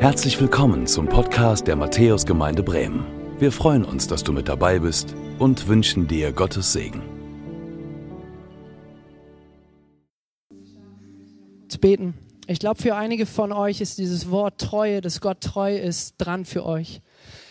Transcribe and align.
Herzlich 0.00 0.40
willkommen 0.40 0.86
zum 0.86 1.08
Podcast 1.08 1.66
der 1.66 1.74
Matthäusgemeinde 1.74 2.62
Bremen. 2.62 3.04
Wir 3.40 3.50
freuen 3.50 3.84
uns, 3.84 4.06
dass 4.06 4.22
du 4.22 4.32
mit 4.32 4.48
dabei 4.48 4.78
bist 4.78 5.16
und 5.40 5.66
wünschen 5.66 6.06
dir 6.06 6.30
Gottes 6.30 6.72
Segen. 6.72 7.02
Zu 11.68 11.80
beten. 11.80 12.14
Ich 12.46 12.60
glaube, 12.60 12.80
für 12.80 12.94
einige 12.94 13.26
von 13.26 13.50
euch 13.50 13.80
ist 13.80 13.98
dieses 13.98 14.30
Wort 14.30 14.60
Treue, 14.60 15.00
dass 15.00 15.20
Gott 15.20 15.40
treu 15.40 15.76
ist, 15.76 16.14
dran 16.18 16.44
für 16.44 16.64
euch. 16.64 17.02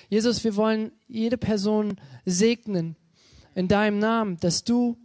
Jesus, 0.08 0.46
wir 0.46 0.56
wollen 0.56 0.94
jede 1.10 1.38
Person 1.38 1.98
segnen 2.24 2.96
in 3.56 3.68
deinem 3.68 4.00
Namen, 4.00 4.38
dass 4.40 4.64
du 4.64 4.96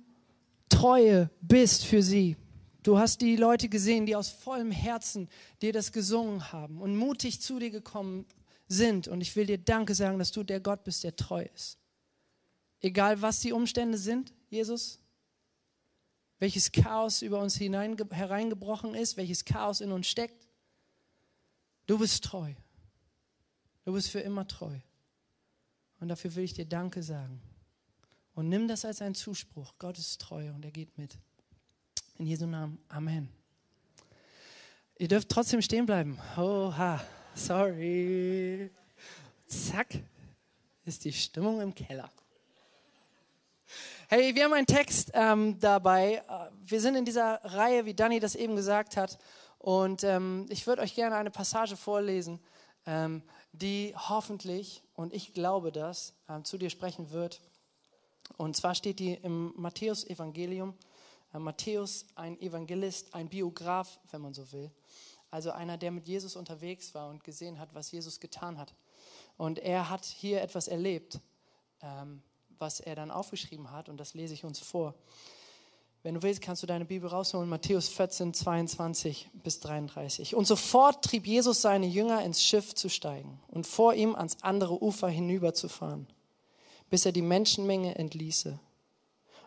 Treue 0.68 1.29
bist 1.40 1.86
für 1.86 2.03
sie. 2.03 2.36
Du 2.83 2.99
hast 2.99 3.21
die 3.21 3.37
Leute 3.37 3.69
gesehen, 3.69 4.07
die 4.07 4.17
aus 4.17 4.29
vollem 4.29 4.73
Herzen 4.73 5.29
dir 5.61 5.72
das 5.72 5.93
gesungen 5.93 6.53
haben 6.53 6.81
und 6.81 6.96
mutig 6.96 7.41
zu 7.41 7.58
dir 7.58 7.71
gekommen 7.71 8.27
sind. 8.67 9.07
Und 9.07 9.21
ich 9.21 9.36
will 9.36 9.46
dir 9.46 9.58
Danke 9.58 9.95
sagen, 9.95 10.18
dass 10.18 10.32
du 10.32 10.43
der 10.43 10.61
Gott 10.61 10.82
bist, 10.82 11.05
der 11.05 11.14
treu 11.14 11.46
ist. 11.55 11.79
Egal 12.81 13.22
was 13.22 13.41
die 13.41 13.53
Umstände 13.53 13.99
sind, 13.99 14.32
Jesus, 14.50 14.99
welches 16.41 16.72
Chaos 16.72 17.22
über 17.22 17.41
uns 17.41 17.55
hinein, 17.55 17.96
hereingebrochen 18.11 18.96
ist, 18.96 19.17
welches 19.17 19.44
Chaos 19.44 19.80
in 19.80 19.93
uns 19.93 20.08
steckt, 20.08 20.49
du 21.86 21.99
bist 21.99 22.25
treu. 22.25 22.53
Du 23.85 23.93
bist 23.93 24.11
für 24.11 24.21
immer 24.21 24.46
treu. 24.49 24.77
Und 26.00 26.08
dafür 26.08 26.35
will 26.35 26.43
ich 26.44 26.55
dir 26.55 26.67
Danke 26.67 27.05
sagen. 27.05 27.41
Und 28.35 28.49
nimm 28.49 28.67
das 28.67 28.85
als 28.85 29.03
einen 29.03 29.14
Zuspruch. 29.14 29.75
Gott 29.79 29.99
ist 29.99 30.21
treu 30.21 30.50
und 30.53 30.64
er 30.64 30.72
geht 30.72 30.99
mit. 30.99 31.17
In 32.22 32.28
Jesu 32.28 32.47
Namen. 32.47 32.78
Amen. 32.89 33.28
Ihr 34.97 35.08
dürft 35.08 35.28
trotzdem 35.28 35.61
stehen 35.61 35.86
bleiben. 35.86 36.20
Oha, 36.36 37.03
sorry. 37.34 38.70
Zack, 39.48 39.98
ist 40.84 41.05
die 41.05 41.12
Stimmung 41.12 41.60
im 41.60 41.74
Keller. 41.74 42.08
Hey, 44.08 44.36
wir 44.36 44.44
haben 44.44 44.52
einen 44.52 44.69
Text 44.69 45.10
ähm, 45.14 45.58
dabei. 45.58 46.22
Wir 46.64 46.80
sind 46.80 46.94
in 46.94 47.05
dieser 47.05 47.41
Reihe, 47.42 47.86
wie 47.86 47.94
Danny 47.94 48.20
das 48.20 48.36
eben 48.36 48.54
gesagt 48.54 48.97
hat. 48.97 49.19
Und 49.58 50.04
ähm, 50.04 50.47
ich 50.48 50.64
würde 50.69 50.82
euch 50.82 50.94
gerne 50.94 51.16
eine 51.16 51.32
Passage 51.32 51.77
vorlesen, 51.77 52.38
ähm, 52.86 53.25
die 53.50 53.97
hoffentlich, 53.97 54.84
und 54.94 55.12
ich 55.12 55.34
glaube 55.34 55.72
das, 55.72 56.14
ähm, 56.28 56.44
zu 56.44 56.56
dir 56.56 56.70
sprechen 56.70 57.10
wird. 57.10 57.41
Und 58.36 58.56
zwar 58.56 58.77
steht 58.77 59.00
die 59.00 59.14
im 59.14 59.52
Matthäus-Evangelium 59.56 60.70
äh, 60.70 60.91
Matthäus, 61.41 62.06
ein 62.14 62.41
Evangelist, 62.41 63.14
ein 63.14 63.28
Biograf, 63.28 63.98
wenn 64.11 64.20
man 64.20 64.34
so 64.34 64.52
will. 64.52 64.70
Also 65.30 65.50
einer, 65.50 65.78
der 65.78 65.91
mit 65.91 66.06
Jesus 66.06 66.36
unterwegs 66.36 66.94
war 66.94 67.08
und 67.08 67.25
gesehen 67.25 67.58
hat, 67.58 67.75
was 67.75 67.91
Jesus 67.91 68.20
getan 68.20 68.58
hat. 68.58 68.75
Und 69.38 69.58
er 69.58 69.88
hat 69.88 70.05
hier 70.05 70.42
etwas 70.42 70.69
erlebt, 70.69 71.20
ähm, 71.80 72.22
was 72.58 72.80
er 72.80 72.94
dann 72.94 73.10
aufgeschrieben 73.10 73.70
hat. 73.70 73.88
Und 73.88 73.98
das 73.98 74.12
lese 74.14 74.34
ich 74.34 74.44
uns 74.44 74.58
vor. 74.58 74.94
Wenn 76.03 76.14
du 76.14 76.22
willst, 76.22 76.42
kannst 76.42 76.62
du 76.62 76.66
deine 76.66 76.84
Bibel 76.84 77.08
rausholen, 77.08 77.48
Matthäus 77.48 77.88
14, 77.88 78.34
22 78.34 79.30
bis 79.34 79.60
33. 79.60 80.34
Und 80.34 80.47
sofort 80.47 81.05
trieb 81.05 81.27
Jesus 81.27 81.62
seine 81.62 81.86
Jünger 81.86 82.25
ins 82.25 82.42
Schiff 82.42 82.75
zu 82.75 82.88
steigen 82.88 83.41
und 83.48 83.69
vor 83.69 83.94
ihm 83.94 84.16
ans 84.16 84.36
andere 84.42 84.83
Ufer 84.83 85.08
hinüberzufahren, 85.08 86.08
bis 86.91 87.06
er 87.06 87.12
die 87.12 87.22
Menschenmenge 87.22 87.94
entließe. 87.94 88.58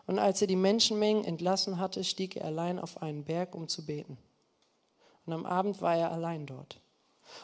Und 0.06 0.18
als 0.18 0.40
er 0.40 0.46
die 0.46 0.56
Menschenmengen 0.56 1.24
entlassen 1.24 1.78
hatte, 1.78 2.04
stieg 2.04 2.36
er 2.36 2.46
allein 2.46 2.78
auf 2.78 3.02
einen 3.02 3.24
Berg, 3.24 3.54
um 3.54 3.68
zu 3.68 3.84
beten. 3.84 4.18
Und 5.24 5.32
am 5.32 5.44
Abend 5.44 5.80
war 5.80 5.96
er 5.96 6.12
allein 6.12 6.46
dort. 6.46 6.80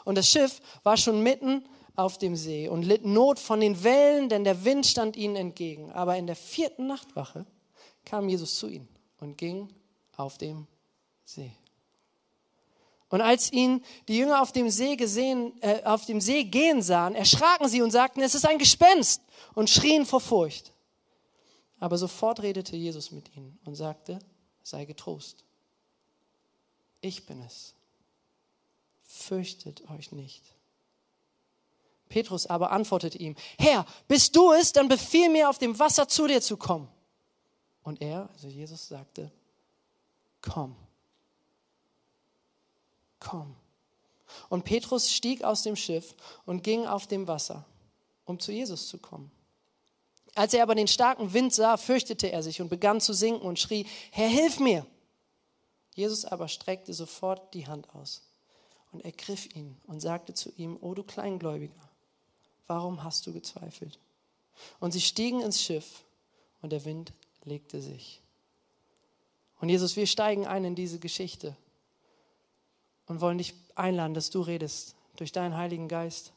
Und 0.05 0.17
das 0.17 0.29
Schiff 0.29 0.61
war 0.83 0.95
schon 0.95 1.21
mitten 1.21 1.65
auf 1.95 2.17
dem 2.17 2.35
See 2.35 2.69
und 2.69 2.83
litt 2.83 3.05
Not 3.05 3.37
von 3.37 3.59
den 3.59 3.83
Wellen, 3.83 4.29
denn 4.29 4.43
der 4.43 4.63
Wind 4.63 4.85
stand 4.85 5.15
ihnen 5.17 5.35
entgegen. 5.35 5.91
Aber 5.91 6.17
in 6.17 6.25
der 6.25 6.37
vierten 6.37 6.87
Nachtwache 6.87 7.45
kam 8.05 8.29
Jesus 8.29 8.55
zu 8.55 8.67
ihnen 8.67 8.87
und 9.19 9.37
ging 9.37 9.69
auf 10.15 10.37
dem 10.37 10.67
See. 11.25 11.51
Und 13.09 13.21
als 13.21 13.51
ihn 13.51 13.83
die 14.07 14.17
Jünger 14.17 14.41
auf 14.41 14.51
dem 14.51 14.69
See 14.69 14.95
gesehen, 14.95 15.53
äh, 15.61 15.83
auf 15.83 16.05
dem 16.05 16.19
See 16.19 16.45
gehen 16.45 16.81
sahen, 16.81 17.13
erschraken 17.13 17.69
sie 17.69 17.81
und 17.83 17.91
sagten, 17.91 18.21
es 18.21 18.33
ist 18.33 18.47
ein 18.47 18.57
Gespenst 18.57 19.21
und 19.53 19.69
schrien 19.69 20.05
vor 20.07 20.19
Furcht. 20.19 20.72
Aber 21.83 21.97
sofort 21.97 22.41
redete 22.41 22.77
Jesus 22.77 23.11
mit 23.11 23.35
ihnen 23.35 23.59
und 23.65 23.75
sagte, 23.75 24.17
sei 24.63 24.85
getrost. 24.85 25.43
Ich 27.01 27.25
bin 27.25 27.41
es. 27.41 27.73
Fürchtet 29.03 29.89
euch 29.89 30.13
nicht. 30.13 30.41
Petrus 32.07 32.45
aber 32.47 32.71
antwortete 32.71 33.17
ihm, 33.17 33.35
Herr, 33.57 33.85
bist 34.07 34.33
du 34.33 34.53
es, 34.53 34.71
dann 34.71 34.87
befiehl 34.87 35.27
mir, 35.27 35.49
auf 35.49 35.57
dem 35.57 35.77
Wasser 35.77 36.07
zu 36.07 36.25
dir 36.25 36.41
zu 36.41 36.55
kommen. 36.55 36.87
Und 37.83 38.01
er, 38.01 38.29
also 38.31 38.47
Jesus, 38.47 38.87
sagte, 38.87 39.29
komm, 40.41 40.77
komm. 43.19 43.57
Und 44.47 44.63
Petrus 44.63 45.11
stieg 45.11 45.43
aus 45.43 45.63
dem 45.63 45.75
Schiff 45.75 46.15
und 46.45 46.63
ging 46.63 46.87
auf 46.87 47.07
dem 47.07 47.27
Wasser, 47.27 47.65
um 48.23 48.39
zu 48.39 48.53
Jesus 48.53 48.87
zu 48.87 48.99
kommen. 48.99 49.29
Als 50.35 50.53
er 50.53 50.63
aber 50.63 50.75
den 50.75 50.87
starken 50.87 51.33
Wind 51.33 51.53
sah, 51.53 51.77
fürchtete 51.77 52.31
er 52.31 52.41
sich 52.41 52.61
und 52.61 52.69
begann 52.69 53.01
zu 53.01 53.13
sinken 53.13 53.45
und 53.45 53.59
schrie, 53.59 53.85
Herr, 54.11 54.27
hilf 54.27 54.59
mir! 54.59 54.85
Jesus 55.95 56.25
aber 56.25 56.47
streckte 56.47 56.93
sofort 56.93 57.53
die 57.53 57.67
Hand 57.67 57.93
aus 57.93 58.23
und 58.91 59.05
ergriff 59.05 59.53
ihn 59.55 59.77
und 59.85 59.99
sagte 59.99 60.33
zu 60.33 60.51
ihm, 60.57 60.77
O 60.81 60.93
du 60.95 61.03
Kleingläubiger, 61.03 61.89
warum 62.65 63.03
hast 63.03 63.27
du 63.27 63.33
gezweifelt? 63.33 63.99
Und 64.79 64.91
sie 64.91 65.01
stiegen 65.01 65.41
ins 65.41 65.61
Schiff 65.61 66.03
und 66.61 66.71
der 66.71 66.85
Wind 66.85 67.13
legte 67.43 67.81
sich. 67.81 68.21
Und 69.59 69.69
Jesus, 69.69 69.95
wir 69.95 70.07
steigen 70.07 70.47
ein 70.47 70.65
in 70.65 70.75
diese 70.75 70.99
Geschichte 70.99 71.55
und 73.07 73.21
wollen 73.21 73.37
dich 73.37 73.53
einladen, 73.75 74.13
dass 74.13 74.29
du 74.29 74.41
redest 74.41 74.95
durch 75.15 75.31
deinen 75.31 75.55
Heiligen 75.55 75.87
Geist. 75.87 76.33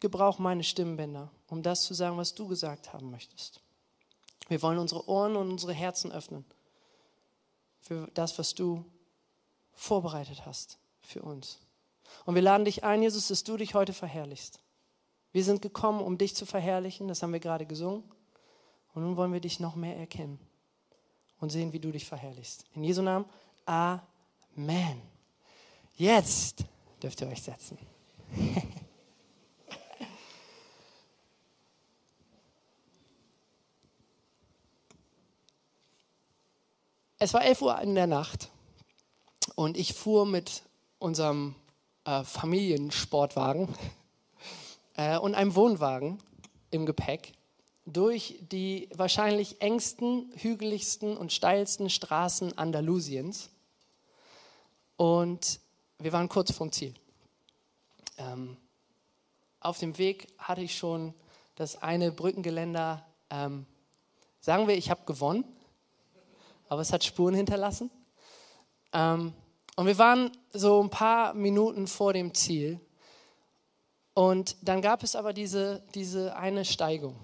Gebrauch 0.00 0.38
meine 0.38 0.64
Stimmbänder, 0.64 1.30
um 1.48 1.62
das 1.62 1.82
zu 1.84 1.94
sagen, 1.94 2.16
was 2.16 2.34
du 2.34 2.48
gesagt 2.48 2.92
haben 2.92 3.10
möchtest. 3.10 3.60
Wir 4.48 4.62
wollen 4.62 4.78
unsere 4.78 5.08
Ohren 5.08 5.36
und 5.36 5.50
unsere 5.50 5.72
Herzen 5.72 6.10
öffnen 6.10 6.44
für 7.80 8.08
das, 8.14 8.38
was 8.38 8.54
du 8.54 8.84
vorbereitet 9.72 10.44
hast 10.44 10.78
für 11.00 11.22
uns. 11.22 11.58
Und 12.24 12.34
wir 12.34 12.42
laden 12.42 12.64
dich 12.64 12.82
ein, 12.82 13.02
Jesus, 13.02 13.28
dass 13.28 13.44
du 13.44 13.56
dich 13.56 13.74
heute 13.74 13.92
verherrlichst. 13.92 14.60
Wir 15.32 15.44
sind 15.44 15.62
gekommen, 15.62 16.00
um 16.00 16.18
dich 16.18 16.34
zu 16.34 16.44
verherrlichen, 16.44 17.06
das 17.06 17.22
haben 17.22 17.32
wir 17.32 17.40
gerade 17.40 17.66
gesungen. 17.66 18.02
Und 18.94 19.02
nun 19.02 19.16
wollen 19.16 19.32
wir 19.32 19.40
dich 19.40 19.60
noch 19.60 19.76
mehr 19.76 19.96
erkennen 19.96 20.40
und 21.38 21.50
sehen, 21.50 21.72
wie 21.72 21.78
du 21.78 21.92
dich 21.92 22.06
verherrlichst. 22.06 22.64
In 22.74 22.82
Jesu 22.82 23.02
Namen, 23.02 23.26
Amen. 23.64 25.00
Jetzt 25.94 26.64
dürft 27.02 27.20
ihr 27.20 27.28
euch 27.28 27.42
setzen. 27.42 27.78
Es 37.22 37.34
war 37.34 37.44
11 37.44 37.60
Uhr 37.60 37.78
in 37.82 37.94
der 37.94 38.06
Nacht 38.06 38.48
und 39.54 39.76
ich 39.76 39.92
fuhr 39.92 40.24
mit 40.24 40.62
unserem 40.98 41.54
äh, 42.06 42.24
Familiensportwagen 42.24 43.68
äh, 44.94 45.18
und 45.18 45.34
einem 45.34 45.54
Wohnwagen 45.54 46.18
im 46.70 46.86
Gepäck 46.86 47.34
durch 47.84 48.38
die 48.50 48.88
wahrscheinlich 48.94 49.60
engsten, 49.60 50.32
hügeligsten 50.34 51.14
und 51.14 51.30
steilsten 51.30 51.90
Straßen 51.90 52.56
Andalusiens. 52.56 53.50
Und 54.96 55.60
wir 55.98 56.14
waren 56.14 56.30
kurz 56.30 56.52
vom 56.52 56.72
Ziel. 56.72 56.94
Ähm, 58.16 58.56
auf 59.60 59.78
dem 59.78 59.98
Weg 59.98 60.28
hatte 60.38 60.62
ich 60.62 60.78
schon 60.78 61.12
das 61.54 61.82
eine 61.82 62.12
Brückengeländer, 62.12 63.06
ähm, 63.28 63.66
sagen 64.40 64.68
wir, 64.68 64.78
ich 64.78 64.88
habe 64.88 65.02
gewonnen 65.04 65.44
aber 66.70 66.80
es 66.80 66.92
hat 66.92 67.04
Spuren 67.04 67.34
hinterlassen. 67.34 67.90
Ähm, 68.92 69.34
und 69.76 69.86
wir 69.86 69.98
waren 69.98 70.30
so 70.52 70.82
ein 70.82 70.88
paar 70.88 71.34
Minuten 71.34 71.86
vor 71.86 72.12
dem 72.12 72.32
Ziel. 72.32 72.80
Und 74.14 74.56
dann 74.62 74.80
gab 74.80 75.02
es 75.02 75.16
aber 75.16 75.32
diese, 75.32 75.82
diese 75.94 76.36
eine 76.36 76.64
Steigung 76.64 77.16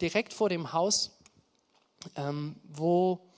direkt 0.00 0.32
vor 0.32 0.48
dem 0.48 0.72
Haus, 0.72 1.18
ähm, 2.16 2.56
wo 2.64 3.28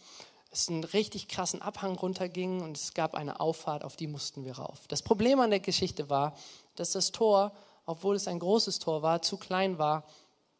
es 0.50 0.68
einen 0.68 0.84
richtig 0.84 1.28
krassen 1.28 1.62
Abhang 1.62 1.96
runterging 1.96 2.60
und 2.62 2.76
es 2.76 2.92
gab 2.92 3.14
eine 3.14 3.40
Auffahrt, 3.40 3.84
auf 3.84 3.96
die 3.96 4.06
mussten 4.06 4.44
wir 4.44 4.58
rauf. 4.58 4.86
Das 4.88 5.02
Problem 5.02 5.40
an 5.40 5.50
der 5.50 5.60
Geschichte 5.60 6.10
war, 6.10 6.36
dass 6.76 6.92
das 6.92 7.10
Tor, 7.10 7.52
obwohl 7.86 8.16
es 8.16 8.28
ein 8.28 8.38
großes 8.38 8.80
Tor 8.80 9.02
war, 9.02 9.22
zu 9.22 9.38
klein 9.38 9.78
war, 9.78 10.04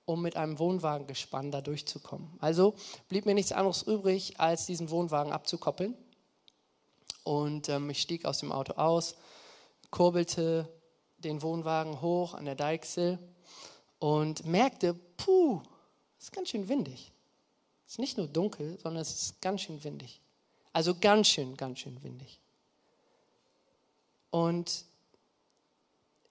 um 0.05 0.21
mit 0.23 0.37
einem 0.37 0.59
Wohnwagengespann 0.59 1.51
da 1.51 1.61
durchzukommen. 1.61 2.37
Also 2.41 2.75
blieb 3.09 3.27
mir 3.27 3.35
nichts 3.35 3.53
anderes 3.53 3.83
übrig, 3.83 4.39
als 4.39 4.67
diesen 4.67 4.91
Wohnwagen 4.91 5.33
abzukoppeln 5.33 5.97
Und 7.23 7.69
ähm, 7.69 7.89
ich 7.91 8.01
stieg 8.03 8.25
aus 8.25 8.39
dem 8.39 8.53
Auto 8.53 8.75
aus, 8.75 9.17
kurbelte 9.91 10.69
den 11.19 11.41
Wohnwagen 11.43 12.01
hoch 12.01 12.35
an 12.35 12.45
der 12.45 12.55
Deichsel 12.55 13.19
und 13.99 14.45
merkte, 14.45 14.95
puh, 15.17 15.62
es 16.19 16.25
ist 16.25 16.33
ganz 16.33 16.51
schön 16.51 16.69
windig. 16.69 17.12
Es 17.87 17.95
ist 17.95 17.99
nicht 17.99 18.19
nur 18.19 18.27
dunkel, 18.27 18.79
sondern 18.83 19.01
es 19.01 19.15
ist 19.15 19.41
ganz 19.41 19.62
schön 19.62 19.83
windig. 19.85 20.21
Also 20.73 20.95
ganz 20.95 21.29
schön, 21.29 21.56
ganz 21.56 21.79
schön 21.79 22.03
windig. 22.03 22.41
Und 24.31 24.85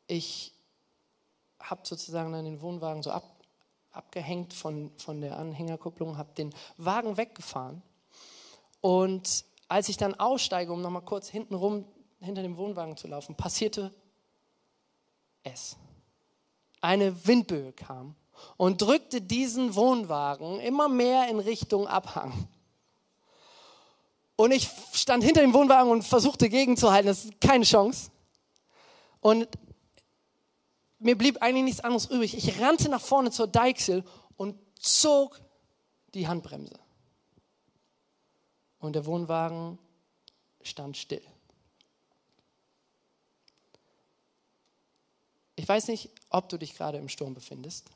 ich 0.08 0.54
habe 1.60 1.82
sozusagen 1.86 2.34
dann 2.34 2.44
den 2.46 2.62
Wohnwagen 2.62 3.02
so 3.02 3.12
ab, 3.12 3.24
abgehängt 3.94 4.54
von, 4.54 4.92
von 4.98 5.22
der 5.22 5.38
Anhängerkupplung, 5.38 6.18
habe 6.18 6.34
den 6.34 6.54
Wagen 6.78 7.16
weggefahren. 7.16 7.82
Und 8.82 9.46
als 9.68 9.88
ich 9.88 9.98
dann 9.98 10.20
aussteige, 10.20 10.74
um 10.74 10.82
nochmal 10.82 11.04
kurz 11.04 11.30
hintenrum 11.30 11.86
hinter 12.20 12.42
dem 12.42 12.58
Wohnwagen 12.58 12.98
zu 12.98 13.08
laufen, 13.08 13.36
passierte 13.36 13.94
es. 15.44 15.78
Eine 16.82 17.26
Windböe 17.26 17.72
kam 17.72 18.16
und 18.58 18.82
drückte 18.82 19.22
diesen 19.22 19.76
Wohnwagen 19.76 20.60
immer 20.60 20.90
mehr 20.90 21.30
in 21.30 21.40
Richtung 21.40 21.88
Abhang. 21.88 22.48
Und 24.36 24.52
ich 24.52 24.70
stand 24.94 25.24
hinter 25.24 25.42
dem 25.42 25.54
Wohnwagen 25.54 25.92
und 25.92 26.04
versuchte 26.04 26.50
gegenzuhalten. 26.50 27.08
Das 27.08 27.26
ist 27.26 27.40
keine 27.40 27.64
Chance. 27.64 28.10
Und 29.22 29.48
mir 31.04 31.18
blieb 31.18 31.42
eigentlich 31.42 31.66
nichts 31.66 31.82
anderes 31.82 32.06
übrig. 32.06 32.36
Ich 32.36 32.60
rannte 32.60 32.90
nach 32.90 33.02
vorne 33.02 33.32
zur 33.32 33.48
Deichsel 33.48 34.04
und 34.38 34.58
zog 34.80 35.40
die 36.14 36.28
Handbremse. 36.28 36.80
Und 38.80 38.94
der 38.94 39.06
Wohnwagen 39.06 39.78
stand 40.62 40.98
still. 40.98 41.22
Ich 45.56 45.68
weiß 45.68 45.88
nicht, 45.88 46.10
ob 46.30 46.50
du 46.50 46.58
dich 46.58 46.76
gerade 46.76 46.98
im 46.98 47.10
Sturm 47.10 47.34
befindest, 47.34 47.90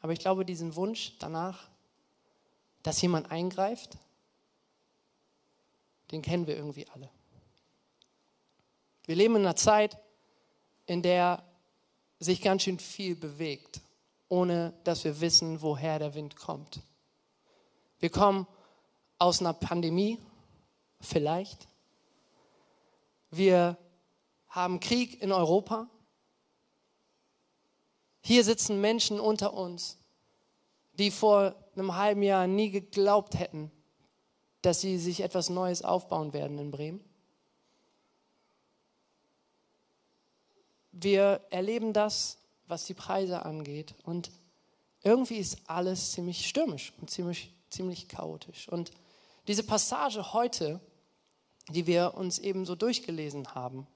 aber 0.00 0.12
ich 0.12 0.18
glaube, 0.18 0.44
diesen 0.44 0.74
Wunsch 0.74 1.16
danach, 1.18 1.68
dass 2.82 3.00
jemand 3.02 3.30
eingreift, 3.30 3.98
den 6.10 6.22
kennen 6.22 6.46
wir 6.46 6.56
irgendwie 6.56 6.88
alle. 6.88 7.08
Wir 9.04 9.16
leben 9.16 9.36
in 9.36 9.42
einer 9.42 9.56
Zeit, 9.56 9.96
in 10.86 11.02
der 11.02 11.42
sich 12.18 12.40
ganz 12.40 12.62
schön 12.62 12.78
viel 12.78 13.16
bewegt, 13.16 13.80
ohne 14.28 14.72
dass 14.84 15.04
wir 15.04 15.20
wissen, 15.20 15.62
woher 15.62 15.98
der 15.98 16.14
Wind 16.14 16.36
kommt. 16.36 16.80
Wir 17.98 18.10
kommen 18.10 18.46
aus 19.18 19.40
einer 19.40 19.52
Pandemie, 19.52 20.18
vielleicht. 21.00 21.68
Wir 23.30 23.76
haben 24.48 24.80
Krieg 24.80 25.22
in 25.22 25.32
Europa. 25.32 25.88
Hier 28.20 28.44
sitzen 28.44 28.80
Menschen 28.80 29.20
unter 29.20 29.54
uns, 29.54 29.98
die 30.94 31.10
vor 31.10 31.54
einem 31.74 31.96
halben 31.96 32.22
Jahr 32.22 32.46
nie 32.46 32.70
geglaubt 32.70 33.38
hätten, 33.38 33.70
dass 34.60 34.80
sie 34.80 34.98
sich 34.98 35.20
etwas 35.20 35.48
Neues 35.48 35.82
aufbauen 35.82 36.32
werden 36.32 36.58
in 36.58 36.70
Bremen. 36.70 37.00
Wir 40.92 41.40
erleben 41.50 41.92
das, 41.92 42.38
was 42.66 42.84
die 42.86 42.94
Preise 42.94 43.44
angeht. 43.44 43.94
Und 44.04 44.30
irgendwie 45.02 45.36
ist 45.36 45.58
alles 45.66 46.12
ziemlich 46.12 46.48
stürmisch 46.48 46.92
und 47.00 47.10
ziemlich, 47.10 47.52
ziemlich 47.70 48.08
chaotisch. 48.08 48.68
Und 48.68 48.92
diese 49.48 49.64
Passage 49.64 50.32
heute, 50.32 50.80
die 51.68 51.86
wir 51.86 52.14
uns 52.14 52.38
eben 52.38 52.64
so 52.64 52.74
durchgelesen 52.74 53.54
haben, 53.54 53.86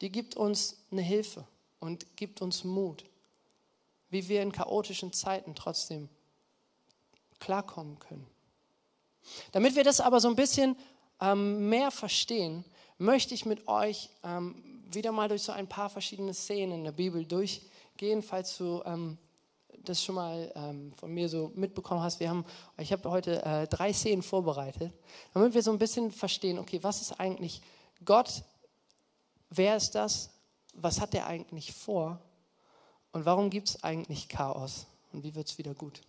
die 0.00 0.10
gibt 0.10 0.36
uns 0.36 0.76
eine 0.90 1.02
Hilfe 1.02 1.46
und 1.78 2.16
gibt 2.16 2.42
uns 2.42 2.64
Mut, 2.64 3.04
wie 4.08 4.28
wir 4.28 4.42
in 4.42 4.52
chaotischen 4.52 5.12
Zeiten 5.12 5.54
trotzdem 5.54 6.08
klarkommen 7.38 7.98
können. 7.98 8.26
Damit 9.52 9.76
wir 9.76 9.84
das 9.84 10.00
aber 10.00 10.20
so 10.20 10.28
ein 10.28 10.36
bisschen 10.36 10.76
ähm, 11.20 11.68
mehr 11.68 11.90
verstehen, 11.90 12.64
möchte 12.98 13.34
ich 13.34 13.46
mit 13.46 13.68
euch 13.68 14.10
ähm, 14.24 14.69
wieder 14.94 15.12
mal 15.12 15.28
durch 15.28 15.42
so 15.42 15.52
ein 15.52 15.68
paar 15.68 15.90
verschiedene 15.90 16.34
Szenen 16.34 16.72
in 16.72 16.84
der 16.84 16.92
Bibel 16.92 17.24
durchgehen, 17.24 18.22
falls 18.22 18.56
du 18.56 18.82
ähm, 18.84 19.18
das 19.84 20.02
schon 20.02 20.14
mal 20.14 20.52
ähm, 20.54 20.92
von 20.94 21.12
mir 21.12 21.28
so 21.28 21.50
mitbekommen 21.54 22.02
hast. 22.02 22.20
Wir 22.20 22.28
haben, 22.28 22.44
ich 22.78 22.92
habe 22.92 23.10
heute 23.10 23.44
äh, 23.44 23.66
drei 23.66 23.92
Szenen 23.92 24.22
vorbereitet, 24.22 24.92
damit 25.32 25.54
wir 25.54 25.62
so 25.62 25.70
ein 25.70 25.78
bisschen 25.78 26.10
verstehen, 26.10 26.58
okay, 26.58 26.82
was 26.82 27.00
ist 27.00 27.18
eigentlich 27.18 27.62
Gott? 28.04 28.42
Wer 29.48 29.76
ist 29.76 29.94
das? 29.94 30.30
Was 30.74 31.00
hat 31.00 31.14
er 31.14 31.26
eigentlich 31.26 31.72
vor? 31.72 32.20
Und 33.12 33.24
warum 33.24 33.50
gibt 33.50 33.70
es 33.70 33.82
eigentlich 33.82 34.28
Chaos? 34.28 34.86
Und 35.12 35.24
wie 35.24 35.34
wird 35.34 35.48
es 35.48 35.58
wieder 35.58 35.74
gut? 35.74 36.00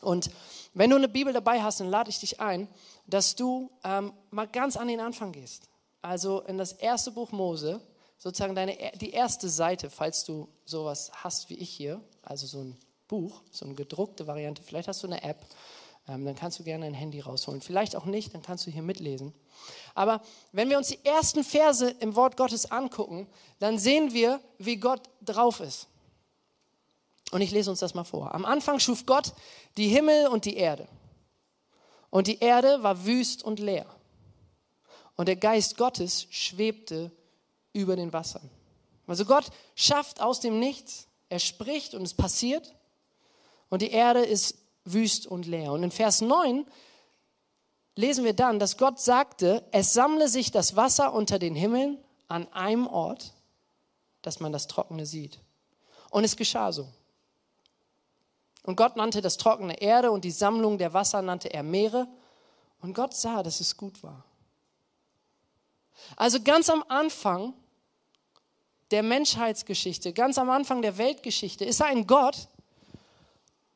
Und 0.00 0.30
wenn 0.74 0.90
du 0.90 0.96
eine 0.96 1.08
Bibel 1.08 1.32
dabei 1.32 1.62
hast, 1.62 1.80
dann 1.80 1.88
lade 1.88 2.10
ich 2.10 2.18
dich 2.18 2.40
ein, 2.40 2.68
dass 3.06 3.36
du 3.36 3.70
ähm, 3.84 4.12
mal 4.30 4.48
ganz 4.48 4.76
an 4.76 4.88
den 4.88 5.00
Anfang 5.00 5.32
gehst. 5.32 5.68
Also 6.02 6.40
in 6.40 6.58
das 6.58 6.72
erste 6.72 7.12
Buch 7.12 7.30
Mose, 7.30 7.80
sozusagen 8.18 8.54
deine, 8.54 8.76
die 8.96 9.10
erste 9.10 9.48
Seite, 9.48 9.88
falls 9.88 10.24
du 10.24 10.48
sowas 10.64 11.10
hast 11.14 11.48
wie 11.48 11.54
ich 11.54 11.70
hier, 11.70 12.00
also 12.22 12.46
so 12.46 12.58
ein 12.58 12.76
Buch, 13.08 13.42
so 13.50 13.64
eine 13.64 13.74
gedruckte 13.74 14.26
Variante, 14.26 14.62
vielleicht 14.62 14.88
hast 14.88 15.02
du 15.02 15.06
eine 15.06 15.22
App, 15.22 15.44
ähm, 16.08 16.24
dann 16.24 16.34
kannst 16.34 16.58
du 16.58 16.64
gerne 16.64 16.86
ein 16.86 16.94
Handy 16.94 17.20
rausholen. 17.20 17.60
Vielleicht 17.60 17.94
auch 17.94 18.04
nicht, 18.04 18.34
dann 18.34 18.42
kannst 18.42 18.66
du 18.66 18.70
hier 18.70 18.82
mitlesen. 18.82 19.32
Aber 19.94 20.20
wenn 20.50 20.68
wir 20.68 20.78
uns 20.78 20.88
die 20.88 20.98
ersten 21.04 21.44
Verse 21.44 21.88
im 22.00 22.16
Wort 22.16 22.36
Gottes 22.36 22.70
angucken, 22.70 23.28
dann 23.60 23.78
sehen 23.78 24.12
wir, 24.12 24.40
wie 24.58 24.76
Gott 24.76 25.02
drauf 25.24 25.60
ist. 25.60 25.86
Und 27.30 27.40
ich 27.40 27.52
lese 27.52 27.70
uns 27.70 27.78
das 27.78 27.94
mal 27.94 28.04
vor. 28.04 28.34
Am 28.34 28.44
Anfang 28.44 28.78
schuf 28.78 29.06
Gott 29.06 29.32
die 29.76 29.88
Himmel 29.88 30.26
und 30.26 30.44
die 30.44 30.56
Erde. 30.56 30.88
Und 32.10 32.26
die 32.26 32.40
Erde 32.40 32.82
war 32.82 33.06
wüst 33.06 33.42
und 33.42 33.58
leer. 33.58 33.86
Und 35.16 35.26
der 35.26 35.36
Geist 35.36 35.76
Gottes 35.76 36.26
schwebte 36.30 37.10
über 37.72 37.96
den 37.96 38.12
Wassern. 38.12 38.50
Also 39.06 39.24
Gott 39.24 39.46
schafft 39.74 40.20
aus 40.20 40.40
dem 40.40 40.58
Nichts, 40.58 41.06
er 41.28 41.38
spricht 41.38 41.94
und 41.94 42.02
es 42.02 42.14
passiert. 42.14 42.74
Und 43.68 43.82
die 43.82 43.90
Erde 43.90 44.20
ist 44.20 44.56
wüst 44.84 45.26
und 45.26 45.46
leer. 45.46 45.72
Und 45.72 45.82
in 45.82 45.90
Vers 45.90 46.20
9 46.20 46.66
lesen 47.94 48.24
wir 48.24 48.32
dann, 48.32 48.58
dass 48.58 48.76
Gott 48.76 49.00
sagte, 49.00 49.64
es 49.70 49.92
sammle 49.92 50.28
sich 50.28 50.50
das 50.50 50.76
Wasser 50.76 51.12
unter 51.12 51.38
den 51.38 51.54
Himmeln 51.54 51.98
an 52.28 52.50
einem 52.52 52.86
Ort, 52.86 53.32
dass 54.22 54.40
man 54.40 54.52
das 54.52 54.66
Trockene 54.66 55.06
sieht. 55.06 55.40
Und 56.10 56.24
es 56.24 56.36
geschah 56.36 56.72
so. 56.72 56.88
Und 58.62 58.76
Gott 58.76 58.96
nannte 58.96 59.20
das 59.20 59.36
trockene 59.36 59.80
Erde 59.80 60.10
und 60.10 60.24
die 60.24 60.30
Sammlung 60.30 60.78
der 60.78 60.94
Wasser 60.94 61.20
nannte 61.20 61.52
er 61.52 61.62
Meere. 61.62 62.06
Und 62.80 62.94
Gott 62.94 63.14
sah, 63.14 63.42
dass 63.42 63.60
es 63.60 63.76
gut 63.76 64.02
war. 64.02 64.24
Also 66.16 66.40
ganz 66.42 66.68
am 66.70 66.84
Anfang 66.88 67.54
der 68.90 69.02
Menschheitsgeschichte, 69.02 70.12
ganz 70.12 70.38
am 70.38 70.50
Anfang 70.50 70.82
der 70.82 70.98
Weltgeschichte 70.98 71.64
ist 71.64 71.80
ein 71.82 72.06
Gott 72.06 72.48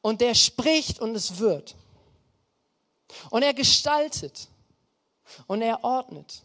und 0.03 0.21
der 0.21 0.35
spricht 0.35 1.01
und 1.01 1.15
es 1.15 1.39
wird. 1.39 1.75
Und 3.31 3.43
er 3.43 3.55
gestaltet 3.55 4.49
und 5.47 5.63
er 5.63 5.83
ordnet. 5.85 6.43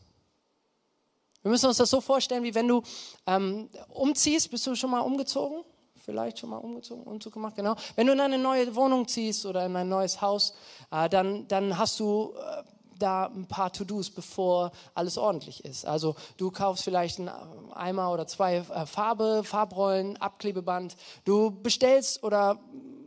Wir 1.42 1.52
müssen 1.52 1.68
uns 1.68 1.78
das 1.78 1.90
so 1.90 2.02
vorstellen, 2.02 2.44
wie 2.44 2.54
wenn 2.54 2.68
du 2.68 2.84
ähm, 3.26 3.70
umziehst. 3.90 4.52
Bist 4.52 4.66
du 4.68 4.76
schon 4.76 4.92
mal 4.92 5.00
umgezogen? 5.00 5.64
vielleicht 6.04 6.40
schon 6.40 6.50
mal 6.50 6.58
umgezogen, 6.58 7.04
Umzug 7.04 7.34
gemacht, 7.34 7.56
genau. 7.56 7.76
Wenn 7.96 8.08
du 8.08 8.14
in 8.14 8.20
eine 8.20 8.38
neue 8.38 8.76
Wohnung 8.76 9.08
ziehst 9.08 9.46
oder 9.46 9.66
in 9.66 9.76
ein 9.76 9.90
neues 9.90 10.22
Haus, 10.22 10.54
äh, 10.92 11.08
dann, 11.10 11.48
dann 11.48 11.78
hast 11.78 12.00
du 12.00 12.34
äh, 12.38 12.64
da 13.02 13.26
ein 13.26 13.48
paar 13.48 13.72
To-Dos, 13.74 14.10
bevor 14.10 14.72
alles 14.94 15.18
ordentlich 15.18 15.66
ist. 15.66 15.86
Also 15.86 16.16
du 16.38 16.52
kaufst 16.52 16.84
vielleicht 16.84 17.20
einen 17.20 17.30
Eimer 17.74 18.12
oder 18.12 18.28
zwei 18.28 18.58
äh, 18.58 18.86
Farbe, 18.86 19.44
Farbrollen, 19.44 20.18
Abklebeband. 20.18 20.96
Du 21.26 21.52
bestellst 21.52 22.24
oder 22.24 22.60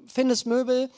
findest 0.07 0.47
Möbel, 0.47 0.91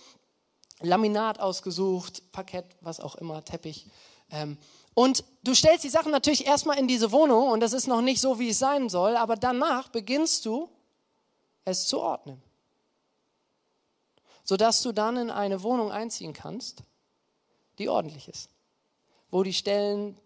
Laminat 0.81 1.41
ausgesucht, 1.41 2.33
Parkett, 2.33 2.67
was 2.81 3.01
auch 3.01 3.15
immer, 3.17 3.45
Teppich. 3.45 3.87
Ähm, 4.31 4.59
und 4.95 5.25
du 5.45 5.55
stellst 5.55 5.85
die 5.85 5.91
Sachen 5.91 6.11
natürlich 6.11 6.47
erstmal 6.47 6.79
in 6.79 6.89
diese 6.89 7.13
Wohnung 7.13 7.49
und 7.49 7.61
das 7.61 7.73
ist 7.73 7.87
noch 7.87 8.01
nicht 8.01 8.21
so, 8.21 8.39
wie 8.39 8.49
es 8.49 8.59
sein 8.59 8.89
soll, 8.89 9.17
aber 9.17 9.37
danach 9.37 9.89
beginnst 9.89 10.47
du 10.47 10.71
es 11.65 11.87
zu 11.87 12.01
ordnen. 12.01 12.43
Sodass 14.45 14.83
du 14.83 14.93
dann 14.93 15.17
in 15.17 15.31
eine 15.31 15.63
Wohnung 15.63 15.91
einziehen 15.91 16.33
kannst, 16.33 16.83
die 17.79 17.89
ordentlich 17.89 18.29
ist. 18.29 18.49
Wo 19.31 19.43
die 19.43 19.53
Stellen 19.53 20.17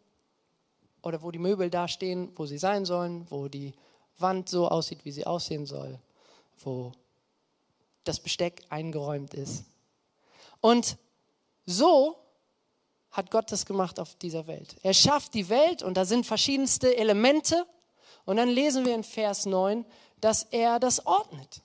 oder 1.03 1.23
wo 1.23 1.31
die 1.31 1.39
Möbel 1.39 1.71
da 1.71 1.89
stehen, 1.89 2.33
wo 2.37 2.47
sie 2.47 2.59
sein 2.59 2.85
sollen, 2.85 3.27
wo 3.31 3.49
die 3.49 3.73
Wand 4.19 4.49
so 4.49 4.69
aussieht, 4.69 5.05
wie 5.05 5.13
sie 5.13 5.27
aussehen 5.27 5.67
soll, 5.67 5.99
wo 6.61 6.93
das 8.05 8.21
Besteck 8.21 8.63
eingeräumt 8.69 9.35
ist. 9.35 9.65
Und 10.61 10.97
so 11.67 12.17
hat 13.11 13.31
Gott 13.31 13.51
das 13.51 13.67
gemacht 13.67 13.99
auf 13.99 14.15
dieser 14.17 14.47
Welt. 14.47 14.77
Er 14.83 14.95
schafft 14.95 15.35
die 15.35 15.49
Welt 15.49 15.83
und 15.83 15.97
da 15.97 16.05
sind 16.05 16.27
verschiedenste 16.27 16.97
Elemente. 16.97 17.67
Und 18.25 18.37
dann 18.37 18.49
lesen 18.49 18.85
wir 18.85 18.95
in 18.95 19.05
Vers 19.05 19.47
9, 19.47 19.85
dass 20.21 20.45
er 20.45 20.79
das 20.79 21.07
ordnet. 21.07 21.63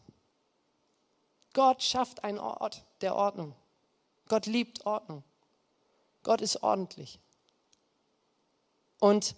Gott 1.53 1.83
schafft 1.83 2.23
einen 2.23 2.39
Ort 2.39 2.83
der 3.01 3.15
Ordnung. 3.15 3.53
Gott 4.27 4.45
liebt 4.45 4.85
Ordnung. 4.85 5.23
Gott 6.23 6.41
ist 6.41 6.63
ordentlich. 6.63 7.19
Und 8.99 9.35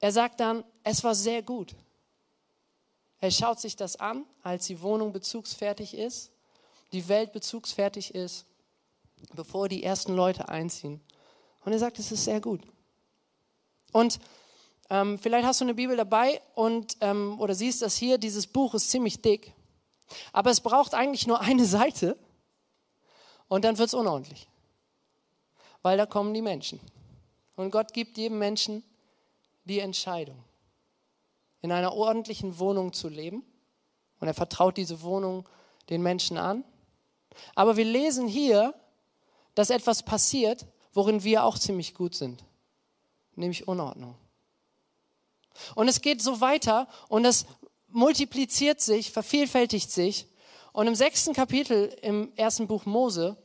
er 0.00 0.12
sagt 0.12 0.40
dann, 0.40 0.64
es 0.82 1.02
war 1.04 1.14
sehr 1.14 1.42
gut. 1.42 1.74
Er 3.20 3.30
schaut 3.30 3.58
sich 3.58 3.74
das 3.74 3.96
an, 3.96 4.26
als 4.42 4.66
die 4.66 4.82
Wohnung 4.82 5.12
bezugsfertig 5.12 5.94
ist, 5.94 6.30
die 6.92 7.08
Welt 7.08 7.32
bezugsfertig 7.32 8.14
ist, 8.14 8.44
bevor 9.34 9.68
die 9.68 9.82
ersten 9.82 10.14
Leute 10.14 10.48
einziehen. 10.48 11.00
Und 11.64 11.72
er 11.72 11.78
sagt, 11.78 11.98
es 11.98 12.12
ist 12.12 12.24
sehr 12.24 12.40
gut. 12.40 12.60
Und 13.92 14.20
ähm, 14.90 15.18
vielleicht 15.18 15.46
hast 15.46 15.60
du 15.60 15.64
eine 15.64 15.74
Bibel 15.74 15.96
dabei 15.96 16.42
und, 16.54 16.98
ähm, 17.00 17.40
oder 17.40 17.54
siehst 17.54 17.80
das 17.80 17.96
hier, 17.96 18.18
dieses 18.18 18.46
Buch 18.46 18.74
ist 18.74 18.90
ziemlich 18.90 19.22
dick. 19.22 19.54
Aber 20.32 20.50
es 20.50 20.60
braucht 20.60 20.94
eigentlich 20.94 21.26
nur 21.26 21.40
eine 21.40 21.64
Seite 21.64 22.18
und 23.48 23.64
dann 23.64 23.78
wird 23.78 23.88
es 23.88 23.94
unordentlich. 23.94 24.48
Weil 25.82 25.96
da 25.96 26.06
kommen 26.06 26.34
die 26.34 26.42
Menschen. 26.42 26.80
Und 27.56 27.70
Gott 27.70 27.92
gibt 27.92 28.16
jedem 28.16 28.38
Menschen 28.38 28.82
die 29.64 29.80
Entscheidung, 29.80 30.42
in 31.60 31.72
einer 31.72 31.94
ordentlichen 31.94 32.58
Wohnung 32.58 32.92
zu 32.92 33.08
leben. 33.08 33.44
Und 34.20 34.28
er 34.28 34.34
vertraut 34.34 34.76
diese 34.76 35.02
Wohnung 35.02 35.48
den 35.90 36.02
Menschen 36.02 36.36
an. 36.36 36.64
Aber 37.54 37.76
wir 37.76 37.84
lesen 37.84 38.28
hier, 38.28 38.74
dass 39.54 39.70
etwas 39.70 40.02
passiert, 40.02 40.66
worin 40.92 41.24
wir 41.24 41.44
auch 41.44 41.58
ziemlich 41.58 41.94
gut 41.94 42.14
sind, 42.14 42.44
nämlich 43.34 43.68
Unordnung. 43.68 44.16
Und 45.74 45.88
es 45.88 46.00
geht 46.00 46.22
so 46.22 46.40
weiter 46.40 46.88
und 47.08 47.24
es 47.24 47.46
multipliziert 47.88 48.80
sich, 48.80 49.12
vervielfältigt 49.12 49.90
sich. 49.90 50.26
Und 50.72 50.88
im 50.88 50.94
sechsten 50.94 51.32
Kapitel 51.32 51.96
im 52.02 52.32
ersten 52.34 52.66
Buch 52.66 52.86
Mose, 52.86 53.36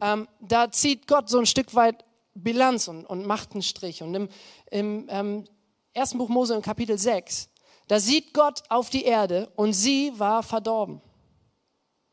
ähm, 0.00 0.28
da 0.40 0.70
zieht 0.70 1.08
Gott 1.08 1.28
so 1.28 1.38
ein 1.38 1.46
Stück 1.46 1.74
weit 1.74 2.04
Bilanz 2.42 2.88
und, 2.88 3.04
und 3.04 3.26
macht 3.26 3.52
einen 3.52 3.62
Strich. 3.62 4.02
Und 4.02 4.14
im, 4.14 4.28
im 4.70 5.06
ähm, 5.10 5.44
ersten 5.92 6.18
Buch 6.18 6.28
Mose 6.28 6.54
im 6.54 6.62
Kapitel 6.62 6.98
6, 6.98 7.48
da 7.88 8.00
sieht 8.00 8.34
Gott 8.34 8.62
auf 8.68 8.90
die 8.90 9.04
Erde 9.04 9.50
und 9.56 9.72
sie 9.72 10.12
war 10.18 10.42
verdorben. 10.42 11.00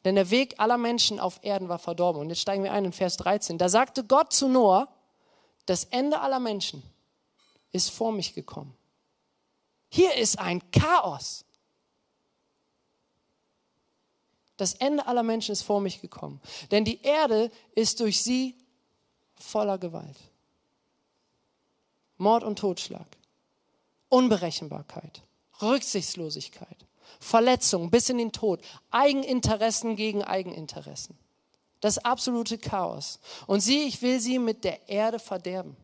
Denn 0.05 0.15
der 0.15 0.29
Weg 0.29 0.55
aller 0.59 0.77
Menschen 0.77 1.19
auf 1.19 1.39
Erden 1.41 1.67
war 1.67 1.79
verdorben. 1.79 2.21
Und 2.21 2.29
jetzt 2.29 2.41
steigen 2.41 2.63
wir 2.63 2.71
ein 2.71 2.85
in 2.85 2.93
Vers 2.93 3.17
13. 3.17 3.57
Da 3.57 3.69
sagte 3.69 4.03
Gott 4.03 4.31
zu 4.31 4.47
Noah, 4.47 4.87
das 5.65 5.85
Ende 5.85 6.19
aller 6.19 6.39
Menschen 6.39 6.83
ist 7.71 7.89
vor 7.89 8.11
mich 8.11 8.33
gekommen. 8.35 8.75
Hier 9.89 10.13
ist 10.15 10.39
ein 10.39 10.61
Chaos. 10.71 11.43
Das 14.57 14.73
Ende 14.75 15.05
aller 15.07 15.23
Menschen 15.23 15.51
ist 15.51 15.63
vor 15.63 15.81
mich 15.81 16.01
gekommen. 16.01 16.39
Denn 16.71 16.85
die 16.85 17.01
Erde 17.01 17.51
ist 17.73 17.99
durch 17.99 18.21
sie 18.21 18.55
voller 19.39 19.77
Gewalt. 19.77 20.17
Mord 22.17 22.43
und 22.43 22.59
Totschlag, 22.59 23.07
Unberechenbarkeit, 24.09 25.21
Rücksichtslosigkeit, 25.61 26.85
Verletzung 27.19 27.91
bis 27.91 28.09
in 28.09 28.17
den 28.17 28.31
Tod, 28.31 28.61
Eigeninteressen 28.91 29.95
gegen 29.95 30.23
Eigeninteressen. 30.23 31.17
Das 31.81 31.97
absolute 31.97 32.57
Chaos. 32.57 33.19
Und 33.47 33.59
sie, 33.59 33.83
ich 33.83 34.01
will 34.01 34.19
sie 34.19 34.39
mit 34.39 34.63
der 34.63 34.87
Erde 34.89 35.19
verderben. 35.19 35.75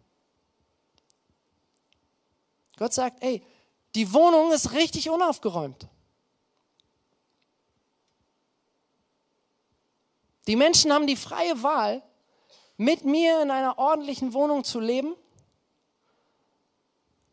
Gott 2.77 2.93
sagt, 2.93 3.21
ey, 3.23 3.43
die 3.93 4.11
Wohnung 4.13 4.51
ist 4.51 4.71
richtig 4.71 5.09
unaufgeräumt. 5.09 5.87
Die 10.47 10.55
Menschen 10.55 10.91
haben 10.91 11.05
die 11.05 11.15
freie 11.15 11.61
Wahl, 11.61 12.01
mit 12.81 13.05
mir 13.05 13.43
in 13.43 13.51
einer 13.51 13.77
ordentlichen 13.77 14.33
Wohnung 14.33 14.63
zu 14.63 14.79
leben 14.79 15.13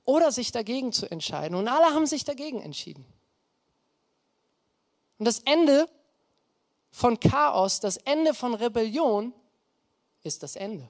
oder 0.04 0.30
sich 0.30 0.52
dagegen 0.52 0.92
zu 0.92 1.10
entscheiden. 1.10 1.56
Und 1.56 1.68
alle 1.68 1.86
haben 1.86 2.04
sich 2.04 2.22
dagegen 2.24 2.60
entschieden. 2.60 3.06
Und 5.18 5.24
das 5.24 5.38
Ende 5.38 5.88
von 6.90 7.18
Chaos, 7.18 7.80
das 7.80 7.96
Ende 7.96 8.34
von 8.34 8.52
Rebellion 8.52 9.32
ist 10.22 10.42
das 10.42 10.54
Ende. 10.54 10.86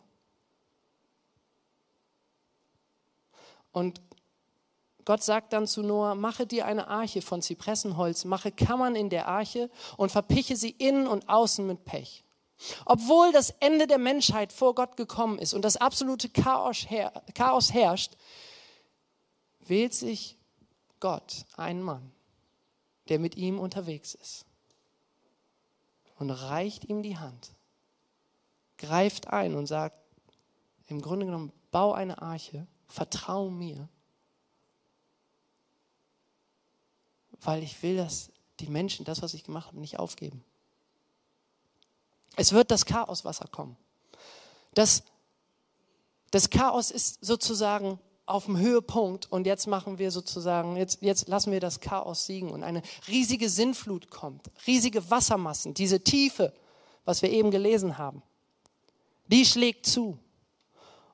Und 3.71 4.01
Gott 5.05 5.23
sagt 5.23 5.53
dann 5.53 5.69
zu 5.69 5.85
Noah, 5.85 6.17
mache 6.17 6.49
dir 6.49 6.67
eine 6.67 6.89
Arche 6.89 7.23
von 7.23 7.43
Zypressenholz, 7.43 8.25
mache 8.25 8.51
Kammern 8.51 8.97
in 8.97 9.09
der 9.09 9.29
Arche 9.29 9.71
und 9.97 10.11
verpiche 10.11 10.57
sie 10.57 10.71
innen 10.71 11.07
und 11.07 11.29
außen 11.29 11.65
mit 11.65 11.85
Pech. 11.85 12.25
Obwohl 12.85 13.33
das 13.33 13.51
Ende 13.61 13.87
der 13.87 13.99
Menschheit 13.99 14.53
vor 14.53 14.75
Gott 14.75 14.97
gekommen 14.97 15.39
ist 15.39 15.55
und 15.55 15.63
das 15.63 15.77
absolute 15.77 16.29
Chaos, 16.29 16.87
herrscht, 16.87 18.17
wählt 19.61 19.95
sich 19.95 20.37
Gott 21.01 21.45
einen 21.57 21.83
Mann, 21.83 22.13
der 23.09 23.19
mit 23.19 23.37
ihm 23.37 23.59
unterwegs 23.59 24.15
ist 24.15 24.45
und 26.19 26.31
reicht 26.31 26.85
ihm 26.85 27.03
die 27.03 27.19
Hand, 27.19 27.53
greift 28.77 29.29
ein 29.29 29.55
und 29.55 29.67
sagt, 29.67 29.97
im 30.87 31.01
Grunde 31.01 31.27
genommen, 31.27 31.53
bau 31.71 31.93
eine 31.93 32.21
Arche, 32.23 32.67
vertrau 32.89 33.51
mir 33.51 33.89
weil 37.41 37.63
ich 37.63 37.83
will, 37.83 37.97
dass 37.97 38.31
die 38.61 38.69
Menschen 38.69 39.05
das, 39.05 39.23
was 39.23 39.35
ich 39.35 39.45
gemacht 39.45 39.69
habe, 39.69 39.81
nicht 39.81 39.99
aufgeben. 39.99 40.45
Es 42.39 42.53
wird 42.53 42.71
das 42.71 42.87
Chaoswasser 42.87 43.49
kommen. 43.49 43.77
Das, 44.73 45.03
das 46.31 46.51
Chaos 46.51 46.93
ist 46.93 47.25
sozusagen 47.25 47.99
auf 48.27 48.45
dem 48.45 48.57
Höhepunkt 48.57 49.31
und 49.33 49.45
jetzt 49.45 49.67
machen 49.67 49.99
wir 49.99 50.13
sozusagen, 50.13 50.77
jetzt, 50.77 51.03
jetzt 51.03 51.27
lassen 51.27 51.51
wir 51.51 51.59
das 51.59 51.81
Chaos 51.81 52.27
siegen 52.27 52.51
und 52.51 52.63
eine 52.63 52.83
riesige 53.09 53.49
Sinnflut 53.49 54.11
kommt, 54.11 54.53
riesige 54.69 55.11
Wassermassen, 55.11 55.75
diese 55.75 56.05
Tiefe, 56.05 56.53
was 57.05 57.23
wir 57.23 57.31
eben 57.31 57.51
gelesen 57.51 57.99
haben, 57.99 58.23
die 59.27 59.45
schlägt 59.45 59.87
zu 59.87 60.17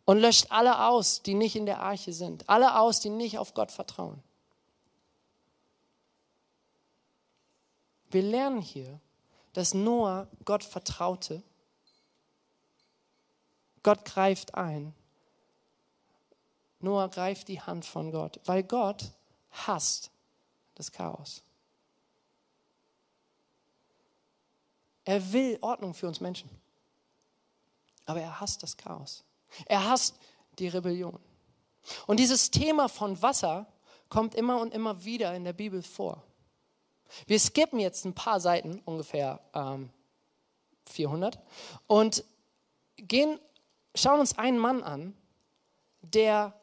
und 0.05 0.19
löscht 0.19 0.49
alle 0.51 0.89
aus, 0.89 1.23
die 1.23 1.35
nicht 1.35 1.57
in 1.57 1.65
der 1.65 1.81
Arche 1.81 2.13
sind, 2.13 2.51
alle 2.51 2.79
aus, 2.79 3.01
die 3.01 3.11
nicht 3.11 3.39
auf 3.39 3.55
Gott 3.55 3.73
vertrauen. 3.73 4.23
Wir 8.11 8.23
lernen 8.23 8.61
hier, 8.61 9.01
dass 9.55 9.73
Noah 9.73 10.29
Gott 10.45 10.63
vertraute. 10.63 11.43
Gott 13.83 14.05
greift 14.05 14.55
ein. 14.55 14.95
Noah 16.81 17.09
greift 17.09 17.49
die 17.49 17.61
Hand 17.61 17.87
von 17.87 18.11
Gott, 18.11 18.41
weil 18.45 18.63
Gott 18.63 19.11
hasst 19.51 20.11
das 20.75 20.93
Chaos. 20.93 21.43
Er 25.05 25.33
will 25.33 25.59
Ordnung 25.61 25.95
für 25.95 26.09
uns 26.09 26.21
Menschen. 26.21 26.51
Aber 28.07 28.21
er 28.21 28.41
hasst 28.41 28.63
das 28.63 28.77
Chaos. 28.77 29.25
Er 29.67 29.89
hasst 29.89 30.19
die 30.59 30.69
Rebellion. 30.69 31.19
Und 32.07 32.19
dieses 32.19 32.51
Thema 32.51 32.89
von 32.89 33.21
Wasser 33.23 33.67
kommt 34.09 34.35
immer 34.35 34.61
und 34.61 34.73
immer 34.73 35.05
wieder 35.05 35.35
in 35.35 35.45
der 35.45 35.53
Bibel 35.53 35.83
vor. 35.83 36.23
Wir 37.27 37.39
skippen 37.39 37.79
jetzt 37.79 38.05
ein 38.05 38.15
paar 38.15 38.41
Seiten, 38.41 38.81
ungefähr 38.85 39.41
ähm, 39.55 39.91
400, 40.87 41.39
und 41.87 42.25
gehen, 42.97 43.39
schauen 43.95 44.21
uns 44.21 44.39
einen 44.39 44.59
Mann 44.59 44.83
an, 44.83 45.17
der 46.03 46.55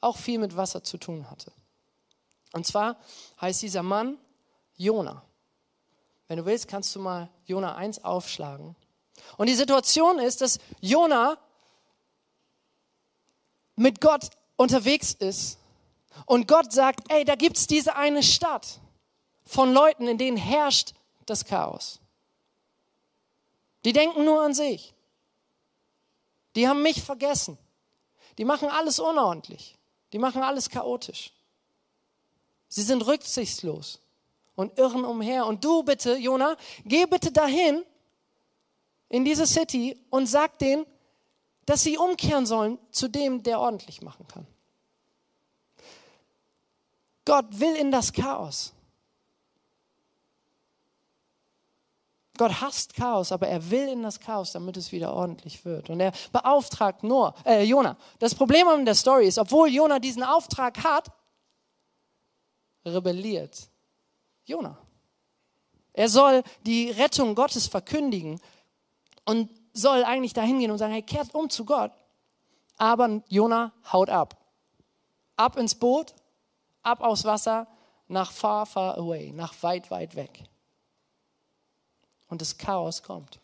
auch 0.00 0.16
viel 0.16 0.38
mit 0.38 0.56
Wasser 0.56 0.82
zu 0.82 0.98
tun 0.98 1.30
hatte. 1.30 1.52
Und 2.52 2.66
zwar 2.66 2.96
heißt 3.40 3.62
dieser 3.62 3.82
Mann 3.82 4.18
Jona. 4.76 5.22
Wenn 6.28 6.38
du 6.38 6.44
willst, 6.44 6.68
kannst 6.68 6.94
du 6.94 7.00
mal 7.00 7.28
Jona 7.46 7.74
1 7.74 8.04
aufschlagen. 8.04 8.76
Und 9.36 9.48
die 9.48 9.54
Situation 9.54 10.18
ist, 10.18 10.40
dass 10.40 10.58
Jona 10.80 11.38
mit 13.76 14.00
Gott 14.00 14.30
unterwegs 14.56 15.12
ist 15.12 15.58
und 16.26 16.48
Gott 16.48 16.72
sagt, 16.72 17.10
ey, 17.12 17.24
da 17.24 17.34
gibt 17.34 17.56
es 17.56 17.66
diese 17.66 17.96
eine 17.96 18.22
Stadt 18.22 18.80
von 19.48 19.72
Leuten, 19.72 20.06
in 20.06 20.18
denen 20.18 20.36
herrscht 20.36 20.92
das 21.24 21.46
Chaos. 21.46 22.00
Die 23.86 23.94
denken 23.94 24.26
nur 24.26 24.42
an 24.42 24.52
sich. 24.52 24.92
Die 26.54 26.68
haben 26.68 26.82
mich 26.82 27.02
vergessen. 27.02 27.56
Die 28.36 28.44
machen 28.44 28.68
alles 28.68 29.00
unordentlich. 29.00 29.78
Die 30.12 30.18
machen 30.18 30.42
alles 30.42 30.68
chaotisch. 30.68 31.32
Sie 32.68 32.82
sind 32.82 33.06
rücksichtslos 33.06 34.00
und 34.54 34.78
irren 34.78 35.06
umher. 35.06 35.46
Und 35.46 35.64
du 35.64 35.82
bitte, 35.82 36.16
Jona, 36.16 36.56
geh 36.84 37.06
bitte 37.06 37.32
dahin 37.32 37.82
in 39.08 39.24
diese 39.24 39.46
City 39.46 39.98
und 40.10 40.26
sag 40.26 40.58
denen, 40.58 40.84
dass 41.64 41.82
sie 41.82 41.96
umkehren 41.96 42.44
sollen 42.44 42.78
zu 42.90 43.08
dem, 43.08 43.42
der 43.42 43.60
ordentlich 43.60 44.02
machen 44.02 44.28
kann. 44.28 44.46
Gott 47.24 47.46
will 47.58 47.74
in 47.76 47.90
das 47.90 48.12
Chaos. 48.12 48.74
Gott 52.38 52.60
hasst 52.60 52.94
Chaos, 52.94 53.32
aber 53.32 53.48
er 53.48 53.70
will 53.70 53.88
in 53.88 54.02
das 54.02 54.20
Chaos, 54.20 54.52
damit 54.52 54.76
es 54.76 54.92
wieder 54.92 55.12
ordentlich 55.12 55.64
wird. 55.64 55.90
Und 55.90 56.00
er 56.00 56.12
beauftragt 56.32 57.02
nur, 57.02 57.34
äh, 57.44 57.64
Jona. 57.64 57.96
Das 58.18 58.34
Problem 58.34 58.66
an 58.68 58.84
der 58.84 58.94
Story 58.94 59.26
ist, 59.26 59.38
obwohl 59.38 59.68
Jona 59.68 59.98
diesen 59.98 60.22
Auftrag 60.22 60.82
hat, 60.82 61.10
rebelliert 62.84 63.68
Jona. 64.44 64.78
Er 65.92 66.08
soll 66.08 66.42
die 66.64 66.90
Rettung 66.90 67.34
Gottes 67.34 67.66
verkündigen 67.66 68.40
und 69.24 69.50
soll 69.72 70.04
eigentlich 70.04 70.32
dahin 70.32 70.60
gehen 70.60 70.70
und 70.70 70.78
sagen, 70.78 70.92
hey, 70.92 71.02
kehrt 71.02 71.34
um 71.34 71.50
zu 71.50 71.64
Gott. 71.64 71.92
Aber 72.76 73.22
Jona 73.28 73.72
haut 73.92 74.08
ab. 74.08 74.36
Ab 75.36 75.56
ins 75.56 75.74
Boot, 75.74 76.14
ab 76.82 77.00
aufs 77.00 77.24
Wasser, 77.24 77.66
nach 78.06 78.32
far, 78.32 78.64
far 78.64 78.96
away, 78.96 79.32
nach 79.32 79.54
weit, 79.62 79.90
weit 79.90 80.14
weg 80.16 80.48
und 82.28 82.40
das 82.40 82.58
Chaos 82.58 83.02
kommt. 83.02 83.40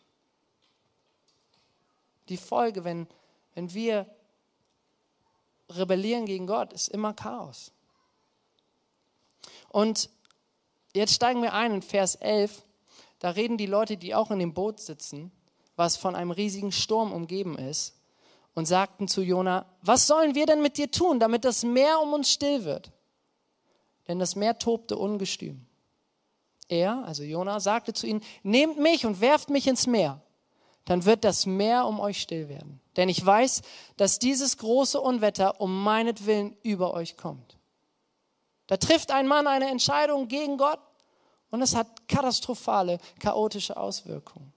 Die 2.29 2.37
Folge, 2.37 2.83
wenn, 2.83 3.07
wenn 3.53 3.73
wir 3.73 4.07
rebellieren 5.69 6.25
gegen 6.25 6.47
Gott, 6.47 6.73
ist 6.73 6.87
immer 6.89 7.13
Chaos. 7.13 7.71
Und 9.69 10.09
jetzt 10.93 11.13
steigen 11.13 11.41
wir 11.41 11.53
ein 11.53 11.73
in 11.73 11.81
Vers 11.81 12.15
11. 12.15 12.63
Da 13.19 13.31
reden 13.31 13.57
die 13.57 13.65
Leute, 13.65 13.97
die 13.97 14.15
auch 14.15 14.31
in 14.31 14.39
dem 14.39 14.53
Boot 14.53 14.79
sitzen, 14.79 15.31
was 15.75 15.97
von 15.97 16.15
einem 16.15 16.31
riesigen 16.31 16.71
Sturm 16.71 17.11
umgeben 17.11 17.57
ist, 17.57 17.95
und 18.53 18.65
sagten 18.65 19.09
zu 19.09 19.21
Jona, 19.21 19.65
was 19.81 20.07
sollen 20.07 20.33
wir 20.33 20.45
denn 20.45 20.61
mit 20.61 20.77
dir 20.77 20.89
tun, 20.89 21.19
damit 21.19 21.43
das 21.43 21.63
Meer 21.63 21.99
um 22.01 22.13
uns 22.13 22.31
still 22.31 22.63
wird? 22.63 22.91
Denn 24.07 24.17
das 24.17 24.35
Meer 24.35 24.57
tobte 24.57 24.97
ungestüm. 24.97 25.65
Er, 26.67 27.03
also 27.05 27.23
Jona, 27.23 27.59
sagte 27.59 27.93
zu 27.93 28.07
ihnen, 28.07 28.21
nehmt 28.43 28.77
mich 28.77 29.05
und 29.05 29.21
werft 29.21 29.49
mich 29.49 29.67
ins 29.67 29.87
Meer, 29.87 30.21
dann 30.85 31.05
wird 31.05 31.23
das 31.23 31.45
Meer 31.45 31.85
um 31.85 31.99
euch 31.99 32.21
still 32.21 32.49
werden. 32.49 32.79
Denn 32.95 33.09
ich 33.09 33.23
weiß, 33.23 33.61
dass 33.97 34.19
dieses 34.19 34.57
große 34.57 34.99
Unwetter 34.99 35.59
um 35.61 35.83
meinetwillen 35.83 36.55
über 36.63 36.93
euch 36.93 37.17
kommt. 37.17 37.57
Da 38.67 38.77
trifft 38.77 39.11
ein 39.11 39.27
Mann 39.27 39.47
eine 39.47 39.69
Entscheidung 39.69 40.27
gegen 40.27 40.57
Gott 40.57 40.79
und 41.51 41.61
es 41.61 41.75
hat 41.75 42.07
katastrophale, 42.07 42.99
chaotische 43.19 43.77
Auswirkungen. 43.77 44.53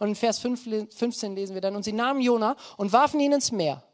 Und 0.00 0.08
in 0.08 0.14
Vers 0.16 0.40
15 0.40 1.36
lesen 1.36 1.54
wir 1.54 1.60
dann, 1.60 1.76
und 1.76 1.84
sie 1.84 1.92
nahmen 1.92 2.20
Jona 2.20 2.56
und 2.76 2.92
warfen 2.92 3.20
ihn 3.20 3.32
ins 3.32 3.52
Meer. 3.52 3.84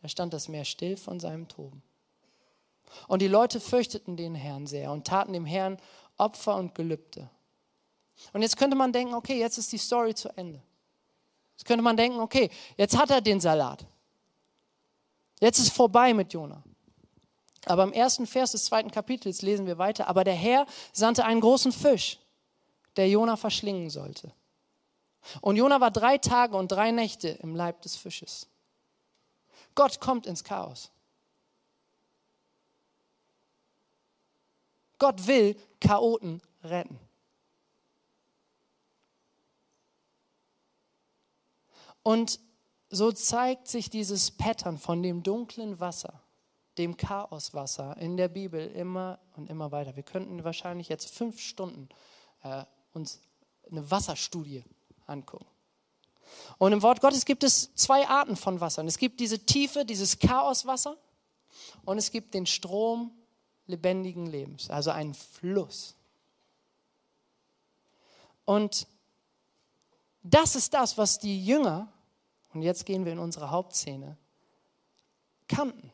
Da 0.00 0.08
stand 0.08 0.32
das 0.32 0.48
Meer 0.48 0.64
still 0.64 0.96
von 0.96 1.20
seinem 1.20 1.46
Toben. 1.48 1.82
Und 3.08 3.22
die 3.22 3.28
Leute 3.28 3.60
fürchteten 3.60 4.16
den 4.16 4.34
Herrn 4.34 4.66
sehr 4.66 4.92
und 4.92 5.06
taten 5.06 5.32
dem 5.32 5.46
Herrn 5.46 5.78
Opfer 6.16 6.56
und 6.56 6.74
Gelübde. 6.74 7.28
Und 8.32 8.42
jetzt 8.42 8.56
könnte 8.56 8.76
man 8.76 8.92
denken, 8.92 9.14
okay, 9.14 9.38
jetzt 9.38 9.58
ist 9.58 9.72
die 9.72 9.78
Story 9.78 10.14
zu 10.14 10.28
Ende. 10.36 10.62
Jetzt 11.56 11.64
könnte 11.64 11.82
man 11.82 11.96
denken, 11.96 12.20
okay, 12.20 12.50
jetzt 12.76 12.96
hat 12.96 13.10
er 13.10 13.20
den 13.20 13.40
Salat. 13.40 13.84
Jetzt 15.40 15.58
ist 15.58 15.72
vorbei 15.72 16.14
mit 16.14 16.32
Jona. 16.32 16.62
Aber 17.66 17.82
im 17.82 17.92
ersten 17.92 18.26
Vers 18.26 18.52
des 18.52 18.64
zweiten 18.64 18.90
Kapitels 18.90 19.42
lesen 19.42 19.66
wir 19.66 19.78
weiter. 19.78 20.08
Aber 20.08 20.24
der 20.24 20.34
Herr 20.34 20.66
sandte 20.92 21.24
einen 21.24 21.40
großen 21.40 21.72
Fisch, 21.72 22.18
der 22.96 23.08
Jona 23.08 23.36
verschlingen 23.36 23.90
sollte. 23.90 24.32
Und 25.40 25.56
Jona 25.56 25.80
war 25.80 25.90
drei 25.90 26.18
Tage 26.18 26.56
und 26.56 26.70
drei 26.70 26.90
Nächte 26.90 27.28
im 27.28 27.56
Leib 27.56 27.80
des 27.82 27.96
Fisches. 27.96 28.46
Gott 29.74 30.00
kommt 30.00 30.26
ins 30.26 30.44
Chaos. 30.44 30.90
Gott 34.98 35.26
will 35.26 35.56
Chaoten 35.80 36.40
retten. 36.62 36.98
Und 42.02 42.38
so 42.90 43.10
zeigt 43.12 43.66
sich 43.66 43.90
dieses 43.90 44.30
Pattern 44.30 44.78
von 44.78 45.02
dem 45.02 45.22
dunklen 45.22 45.80
Wasser, 45.80 46.22
dem 46.78 46.96
Chaoswasser 46.96 47.96
in 47.96 48.16
der 48.16 48.28
Bibel 48.28 48.66
immer 48.66 49.18
und 49.36 49.48
immer 49.48 49.72
weiter. 49.72 49.96
Wir 49.96 50.02
könnten 50.02 50.44
wahrscheinlich 50.44 50.88
jetzt 50.88 51.10
fünf 51.10 51.40
Stunden 51.40 51.88
äh, 52.42 52.64
uns 52.92 53.20
eine 53.70 53.90
Wasserstudie 53.90 54.64
angucken. 55.06 55.46
Und 56.58 56.72
im 56.72 56.82
Wort 56.82 57.00
Gottes 57.00 57.24
gibt 57.24 57.42
es 57.42 57.74
zwei 57.74 58.06
Arten 58.06 58.36
von 58.36 58.60
Wassern. 58.60 58.86
Es 58.86 58.98
gibt 58.98 59.20
diese 59.20 59.44
Tiefe, 59.44 59.84
dieses 59.84 60.18
Chaoswasser 60.18 60.96
und 61.84 61.98
es 61.98 62.10
gibt 62.10 62.34
den 62.34 62.46
Strom 62.46 63.12
lebendigen 63.66 64.26
Lebens, 64.26 64.70
also 64.70 64.90
ein 64.90 65.14
Fluss. 65.14 65.94
Und 68.44 68.86
das 70.22 70.54
ist 70.56 70.74
das, 70.74 70.98
was 70.98 71.18
die 71.18 71.44
Jünger, 71.44 71.88
und 72.52 72.62
jetzt 72.62 72.86
gehen 72.86 73.04
wir 73.04 73.12
in 73.12 73.18
unsere 73.18 73.50
Hauptszene, 73.50 74.16
kannten. 75.48 75.92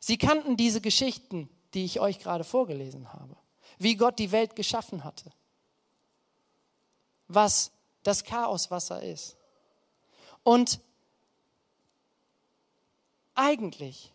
Sie 0.00 0.18
kannten 0.18 0.56
diese 0.56 0.80
Geschichten, 0.80 1.48
die 1.74 1.84
ich 1.84 2.00
euch 2.00 2.18
gerade 2.18 2.44
vorgelesen 2.44 3.12
habe, 3.12 3.36
wie 3.78 3.96
Gott 3.96 4.18
die 4.18 4.32
Welt 4.32 4.56
geschaffen 4.56 5.04
hatte, 5.04 5.30
was 7.28 7.70
das 8.02 8.24
Chaoswasser 8.24 9.02
ist. 9.02 9.36
Und 10.42 10.80
eigentlich 13.34 14.12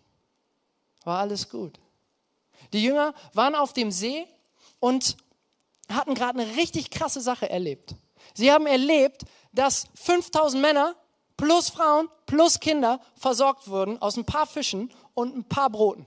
war 1.03 1.19
alles 1.19 1.49
gut. 1.49 1.79
Die 2.73 2.83
Jünger 2.83 3.13
waren 3.33 3.55
auf 3.55 3.73
dem 3.73 3.91
See 3.91 4.27
und 4.79 5.17
hatten 5.89 6.15
gerade 6.15 6.39
eine 6.39 6.55
richtig 6.55 6.91
krasse 6.91 7.21
Sache 7.21 7.49
erlebt. 7.49 7.95
Sie 8.33 8.51
haben 8.51 8.67
erlebt, 8.67 9.23
dass 9.51 9.87
5000 9.95 10.61
Männer 10.61 10.95
plus 11.37 11.69
Frauen 11.69 12.09
plus 12.25 12.59
Kinder 12.59 12.99
versorgt 13.15 13.67
wurden 13.67 14.01
aus 14.01 14.17
ein 14.17 14.25
paar 14.25 14.47
Fischen 14.47 14.91
und 15.13 15.35
ein 15.35 15.43
paar 15.43 15.69
Broten. 15.69 16.05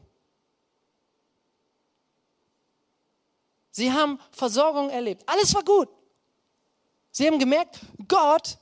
Sie 3.70 3.92
haben 3.92 4.20
Versorgung 4.32 4.90
erlebt. 4.90 5.22
Alles 5.26 5.54
war 5.54 5.64
gut. 5.64 5.88
Sie 7.12 7.26
haben 7.26 7.38
gemerkt, 7.38 7.80
Gott 8.06 8.58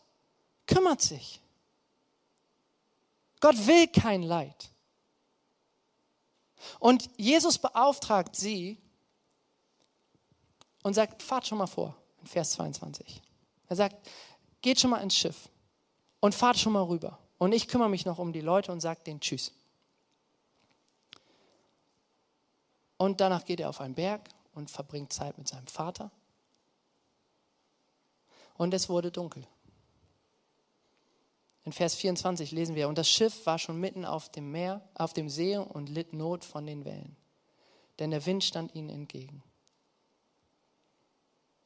kümmert 0.67 1.01
sich. 1.01 1.41
Gott 3.41 3.67
will 3.67 3.87
kein 3.89 4.23
Leid. 4.23 4.71
Und 6.79 7.09
Jesus 7.17 7.59
beauftragt 7.59 8.37
sie 8.37 8.79
und 10.83 10.95
sagt, 10.95 11.23
fahrt 11.23 11.47
schon 11.47 11.59
mal 11.59 11.67
vor, 11.67 11.97
in 12.21 12.27
Vers 12.27 12.53
22. 12.53 13.23
Er 13.69 13.77
sagt, 13.77 14.09
geht 14.63 14.81
schon 14.81 14.91
mal 14.91 15.03
ins 15.03 15.17
Schiff 15.17 15.49
und 16.21 16.35
fahrt 16.35 16.59
schon 16.59 16.73
mal 16.73 16.83
rüber. 16.83 17.19
Und 17.39 17.53
ich 17.53 17.69
kümmere 17.69 17.89
mich 17.89 18.05
noch 18.05 18.19
um 18.19 18.33
die 18.33 18.41
Leute 18.41 18.73
und 18.73 18.81
sage 18.81 19.01
denen 19.05 19.21
Tschüss. 19.21 19.53
Und 22.97 23.21
danach 23.21 23.45
geht 23.45 23.61
er 23.61 23.69
auf 23.69 23.81
einen 23.81 23.95
Berg 23.95 24.29
und 24.55 24.71
verbringt 24.71 25.13
Zeit 25.13 25.39
mit 25.39 25.47
seinem 25.47 25.69
Vater. 25.69 26.11
Und 28.55 28.75
es 28.75 28.89
wurde 28.89 29.13
dunkel. 29.13 29.47
In 31.69 31.73
Vers 31.73 31.97
24 31.97 32.51
lesen 32.51 32.77
wir, 32.77 32.89
und 32.89 32.97
das 32.97 33.11
Schiff 33.11 33.45
war 33.45 33.59
schon 33.59 33.79
mitten 33.79 34.07
auf 34.07 34.31
dem 34.31 34.51
Meer, 34.51 34.81
auf 34.95 35.13
dem 35.13 35.29
See 35.29 35.59
und 35.59 35.91
litt 35.91 36.15
Not 36.15 36.43
von 36.43 36.65
den 36.65 36.87
Wellen, 36.87 37.15
denn 37.99 38.11
der 38.11 38.25
Wind 38.25 38.43
stand 38.43 38.75
ihnen 38.75 38.89
entgegen. 38.89 39.43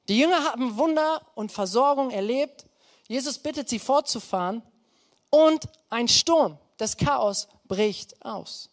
Die 0.09 0.19
Jünger 0.19 0.43
haben 0.43 0.77
Wunder 0.77 1.25
und 1.37 1.53
Versorgung 1.53 2.11
erlebt. 2.11 2.67
Jesus 3.07 3.39
bittet 3.39 3.69
sie 3.69 3.79
fortzufahren 3.79 4.63
und 5.31 5.69
ein 5.89 6.09
Sturm, 6.09 6.59
das 6.79 6.97
Chaos 6.97 7.47
bricht 7.69 8.25
aus. 8.25 8.71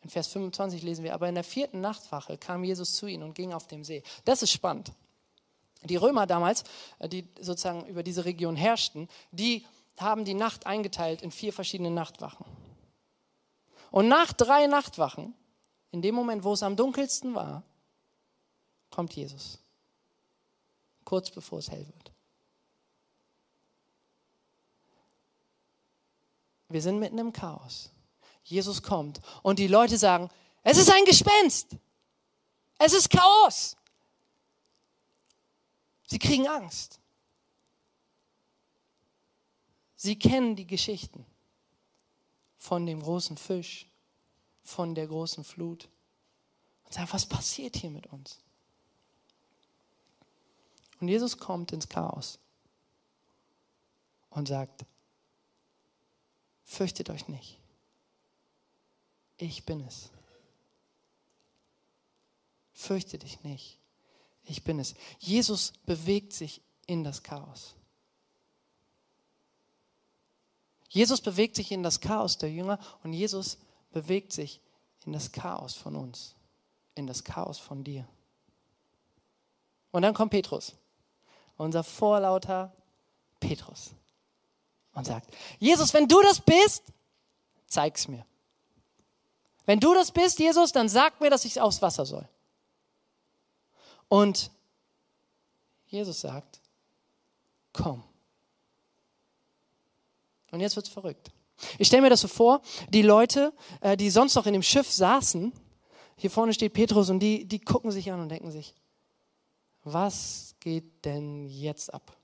In 0.00 0.08
Vers 0.08 0.28
25 0.28 0.82
lesen 0.82 1.04
wir, 1.04 1.12
aber 1.12 1.28
in 1.28 1.34
der 1.34 1.44
vierten 1.44 1.82
Nachtwache 1.82 2.38
kam 2.38 2.64
Jesus 2.64 2.94
zu 2.94 3.06
ihnen 3.06 3.24
und 3.24 3.34
ging 3.34 3.52
auf 3.52 3.66
dem 3.66 3.84
See. 3.84 4.02
Das 4.24 4.42
ist 4.42 4.52
spannend. 4.52 4.90
Die 5.84 5.96
Römer 5.96 6.26
damals, 6.26 6.64
äh, 6.98 7.08
die 7.08 7.28
sozusagen 7.40 7.86
über 7.86 8.02
diese 8.02 8.24
Region 8.24 8.56
herrschten, 8.56 9.08
die 9.30 9.66
haben 9.98 10.24
die 10.24 10.34
Nacht 10.34 10.66
eingeteilt 10.66 11.22
in 11.22 11.30
vier 11.30 11.52
verschiedene 11.52 11.90
Nachtwachen. 11.90 12.46
Und 13.90 14.08
nach 14.08 14.32
drei 14.32 14.66
Nachtwachen, 14.66 15.34
in 15.90 16.00
dem 16.00 16.14
Moment, 16.14 16.44
wo 16.44 16.54
es 16.54 16.62
am 16.62 16.76
dunkelsten 16.76 17.34
war, 17.34 17.62
kommt 18.90 19.14
Jesus. 19.14 19.58
Kurz 21.04 21.30
bevor 21.30 21.58
es 21.58 21.70
hell 21.70 21.86
wird. 21.86 22.12
Wir 26.68 26.80
sind 26.80 26.98
mitten 26.98 27.18
im 27.18 27.32
Chaos. 27.32 27.90
Jesus 28.44 28.82
kommt 28.82 29.20
und 29.42 29.58
die 29.58 29.66
Leute 29.66 29.98
sagen, 29.98 30.30
es 30.62 30.78
ist 30.78 30.90
ein 30.90 31.04
Gespenst. 31.04 31.76
Es 32.78 32.94
ist 32.94 33.10
Chaos. 33.10 33.76
Sie 36.12 36.18
kriegen 36.18 36.46
Angst. 36.46 37.00
Sie 39.96 40.18
kennen 40.18 40.56
die 40.56 40.66
Geschichten 40.66 41.24
von 42.58 42.84
dem 42.84 43.00
großen 43.00 43.38
Fisch, 43.38 43.86
von 44.62 44.94
der 44.94 45.06
großen 45.06 45.42
Flut. 45.42 45.88
Und 46.84 46.92
sagen, 46.92 47.08
was 47.12 47.24
passiert 47.24 47.76
hier 47.76 47.88
mit 47.88 48.08
uns? 48.08 48.40
Und 51.00 51.08
Jesus 51.08 51.38
kommt 51.38 51.72
ins 51.72 51.88
Chaos 51.88 52.38
und 54.28 54.48
sagt, 54.48 54.84
fürchtet 56.62 57.08
euch 57.08 57.26
nicht. 57.28 57.58
Ich 59.38 59.64
bin 59.64 59.80
es. 59.80 60.10
Fürchte 62.74 63.18
dich 63.18 63.42
nicht. 63.44 63.81
Ich 64.44 64.64
bin 64.64 64.78
es. 64.78 64.94
Jesus 65.18 65.72
bewegt 65.86 66.32
sich 66.32 66.62
in 66.86 67.04
das 67.04 67.22
Chaos. 67.22 67.74
Jesus 70.88 71.20
bewegt 71.20 71.56
sich 71.56 71.72
in 71.72 71.82
das 71.82 72.00
Chaos 72.00 72.36
der 72.36 72.50
Jünger 72.50 72.78
und 73.02 73.12
Jesus 73.12 73.58
bewegt 73.92 74.32
sich 74.32 74.60
in 75.06 75.12
das 75.12 75.32
Chaos 75.32 75.74
von 75.74 75.96
uns, 75.96 76.34
in 76.94 77.06
das 77.06 77.24
Chaos 77.24 77.58
von 77.58 77.82
dir. 77.82 78.06
Und 79.90 80.02
dann 80.02 80.14
kommt 80.14 80.32
Petrus, 80.32 80.74
unser 81.56 81.82
vorlauter 81.82 82.72
Petrus, 83.40 83.92
und 84.94 85.06
sagt, 85.06 85.34
Jesus, 85.58 85.94
wenn 85.94 86.08
du 86.08 86.20
das 86.20 86.40
bist, 86.40 86.84
zeig's 87.66 88.08
mir. 88.08 88.26
Wenn 89.64 89.80
du 89.80 89.94
das 89.94 90.10
bist, 90.12 90.38
Jesus, 90.38 90.72
dann 90.72 90.88
sag 90.88 91.20
mir, 91.20 91.30
dass 91.30 91.44
ich 91.44 91.60
aufs 91.60 91.80
Wasser 91.80 92.04
soll. 92.04 92.28
Und 94.12 94.50
Jesus 95.86 96.20
sagt, 96.20 96.60
komm. 97.72 98.02
Und 100.50 100.60
jetzt 100.60 100.76
wird's 100.76 100.90
verrückt. 100.90 101.32
Ich 101.78 101.86
stelle 101.86 102.02
mir 102.02 102.10
das 102.10 102.20
so 102.20 102.28
vor, 102.28 102.60
die 102.90 103.00
Leute, 103.00 103.54
äh, 103.80 103.96
die 103.96 104.10
sonst 104.10 104.34
noch 104.34 104.44
in 104.44 104.52
dem 104.52 104.62
Schiff 104.62 104.92
saßen, 104.92 105.50
hier 106.16 106.30
vorne 106.30 106.52
steht 106.52 106.74
Petrus 106.74 107.08
und 107.08 107.20
die, 107.20 107.46
die 107.46 107.58
gucken 107.58 107.90
sich 107.90 108.12
an 108.12 108.20
und 108.20 108.28
denken 108.28 108.50
sich, 108.50 108.74
was 109.82 110.56
geht 110.60 111.06
denn 111.06 111.46
jetzt 111.46 111.94
ab? 111.94 112.14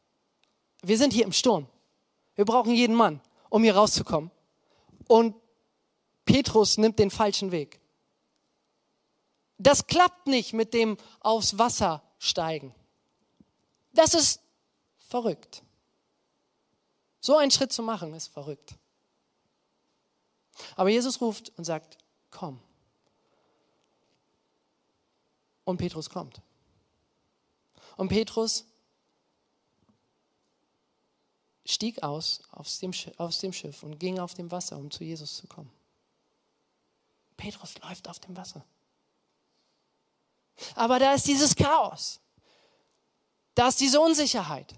Wir 0.83 0.99
sind 0.99 1.15
hier 1.15 1.25
im 1.25 1.33
Sturm. 1.33 1.69
Wir 2.35 2.45
brauchen 2.45 2.75
jeden 2.75 2.97
Mann, 2.97 3.23
um 3.49 3.63
hier 3.63 3.75
rauszukommen. 3.75 4.31
Und 5.07 5.35
Petrus 6.27 6.77
nimmt 6.77 6.99
den 6.99 7.11
falschen 7.11 7.51
Weg. 7.51 7.81
Das 9.59 9.87
klappt 9.87 10.27
nicht 10.27 10.53
mit 10.53 10.73
dem 10.73 10.97
aufs 11.21 11.59
Wasser 11.59 12.03
steigen. 12.19 12.75
Das 13.93 14.15
ist 14.15 14.41
verrückt. 14.99 15.63
So 17.21 17.37
einen 17.37 17.51
Schritt 17.51 17.73
zu 17.73 17.83
machen, 17.83 18.15
ist 18.15 18.29
verrückt. 18.29 18.77
Aber 20.77 20.89
Jesus 20.89 21.21
ruft 21.21 21.53
und 21.57 21.65
sagt, 21.65 21.99
komm. 22.31 22.61
Und 25.65 25.79
Petrus 25.79 26.09
kommt. 26.09 26.41
Und 27.97 28.09
Petrus 28.09 28.65
stieg 31.67 32.03
aus 32.03 32.41
aus 32.51 32.79
dem, 32.79 32.93
aus 33.19 33.41
dem 33.41 33.53
Schiff 33.53 33.83
und 33.83 33.99
ging 33.99 34.19
auf 34.19 34.35
dem 34.35 34.51
Wasser, 34.51 34.79
um 34.79 34.91
zu 34.91 35.05
Jesus 35.05 35.37
zu 35.37 35.47
kommen. 35.47 35.71
Petrus 37.37 37.79
läuft 37.81 38.09
auf 38.09 38.19
dem 38.21 38.37
Wasser. 38.37 38.65
Aber 40.75 40.99
da 40.99 41.15
ist 41.15 41.27
dieses 41.27 41.55
Chaos. 41.55 42.21
Da 43.55 43.69
ist 43.69 43.81
diese 43.81 44.01
Unsicherheit. 44.01 44.75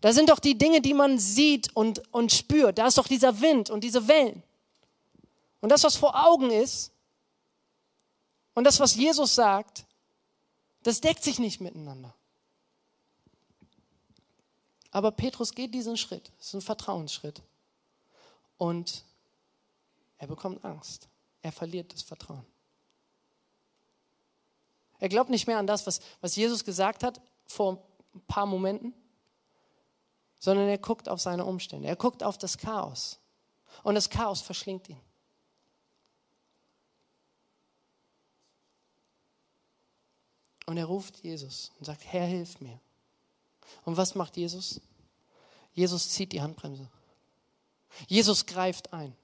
Da 0.00 0.12
sind 0.12 0.28
doch 0.28 0.38
die 0.38 0.56
Dinge, 0.56 0.80
die 0.80 0.94
man 0.94 1.18
sieht 1.18 1.74
und, 1.74 2.02
und 2.12 2.32
spürt. 2.32 2.78
Da 2.78 2.86
ist 2.86 2.98
doch 2.98 3.08
dieser 3.08 3.40
Wind 3.40 3.70
und 3.70 3.82
diese 3.82 4.06
Wellen. 4.08 4.42
Und 5.60 5.70
das, 5.70 5.84
was 5.84 5.96
vor 5.96 6.26
Augen 6.26 6.50
ist 6.50 6.92
und 8.54 8.64
das, 8.64 8.78
was 8.78 8.94
Jesus 8.94 9.34
sagt, 9.34 9.84
das 10.82 11.00
deckt 11.00 11.24
sich 11.24 11.38
nicht 11.38 11.60
miteinander. 11.60 12.14
Aber 14.92 15.10
Petrus 15.10 15.52
geht 15.52 15.74
diesen 15.74 15.96
Schritt. 15.96 16.30
Das 16.38 16.46
ist 16.46 16.54
ein 16.54 16.60
Vertrauensschritt. 16.60 17.42
Und 18.56 19.04
er 20.18 20.26
bekommt 20.26 20.64
Angst. 20.64 21.08
Er 21.42 21.52
verliert 21.52 21.92
das 21.92 22.02
Vertrauen. 22.02 22.46
Er 24.98 25.08
glaubt 25.08 25.30
nicht 25.30 25.46
mehr 25.46 25.58
an 25.58 25.66
das, 25.66 25.86
was, 25.86 26.00
was 26.20 26.36
Jesus 26.36 26.64
gesagt 26.64 27.02
hat 27.02 27.20
vor 27.46 27.78
ein 28.14 28.20
paar 28.26 28.46
Momenten, 28.46 28.94
sondern 30.38 30.68
er 30.68 30.78
guckt 30.78 31.08
auf 31.08 31.20
seine 31.20 31.44
Umstände. 31.44 31.88
Er 31.88 31.96
guckt 31.96 32.22
auf 32.22 32.38
das 32.38 32.58
Chaos. 32.58 33.18
Und 33.82 33.94
das 33.94 34.10
Chaos 34.10 34.40
verschlingt 34.40 34.88
ihn. 34.88 35.00
Und 40.66 40.76
er 40.78 40.86
ruft 40.86 41.18
Jesus 41.18 41.72
und 41.78 41.84
sagt, 41.84 42.04
Herr, 42.06 42.26
hilf 42.26 42.60
mir. 42.60 42.80
Und 43.84 43.96
was 43.96 44.14
macht 44.14 44.36
Jesus? 44.36 44.80
Jesus 45.72 46.10
zieht 46.10 46.32
die 46.32 46.42
Handbremse. 46.42 46.88
Jesus 48.08 48.46
greift 48.46 48.92
ein. 48.92 49.14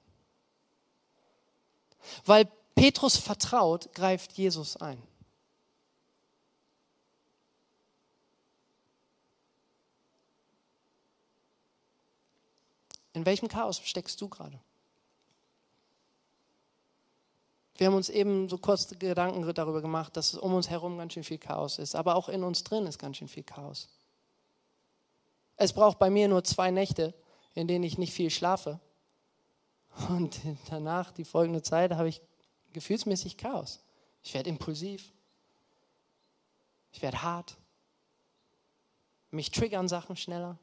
Weil 2.25 2.45
Petrus 2.75 3.17
vertraut, 3.17 3.93
greift 3.93 4.33
Jesus 4.33 4.77
ein. 4.77 5.01
In 13.13 13.25
welchem 13.25 13.47
Chaos 13.47 13.79
steckst 13.83 14.19
du 14.19 14.27
gerade? 14.27 14.59
Wir 17.75 17.87
haben 17.87 17.95
uns 17.95 18.09
eben 18.09 18.49
so 18.49 18.57
kurz 18.57 18.87
Gedanken 18.99 19.51
darüber 19.53 19.81
gemacht, 19.81 20.15
dass 20.15 20.33
es 20.33 20.39
um 20.39 20.53
uns 20.53 20.69
herum 20.69 20.97
ganz 20.97 21.13
schön 21.13 21.23
viel 21.23 21.39
Chaos 21.39 21.79
ist, 21.79 21.95
aber 21.95 22.15
auch 22.15 22.29
in 22.29 22.43
uns 22.43 22.63
drin 22.63 22.85
ist 22.85 22.99
ganz 22.99 23.17
schön 23.17 23.27
viel 23.27 23.43
Chaos. 23.43 23.89
Es 25.55 25.73
braucht 25.73 25.99
bei 25.99 26.09
mir 26.09 26.27
nur 26.27 26.43
zwei 26.43 26.71
Nächte, 26.71 27.13
in 27.55 27.67
denen 27.67 27.83
ich 27.83 27.97
nicht 27.97 28.13
viel 28.13 28.29
schlafe, 28.29 28.79
und 30.09 30.39
danach, 30.69 31.11
die 31.11 31.25
folgende 31.25 31.61
Zeit, 31.61 31.91
habe 31.91 32.09
ich 32.09 32.21
gefühlsmäßig 32.73 33.37
Chaos. 33.37 33.79
Ich 34.23 34.33
werde 34.33 34.49
impulsiv. 34.49 35.11
Ich 36.91 37.01
werde 37.01 37.21
hart. 37.21 37.57
Mich 39.31 39.51
triggern 39.51 39.87
Sachen 39.87 40.15
schneller. 40.15 40.57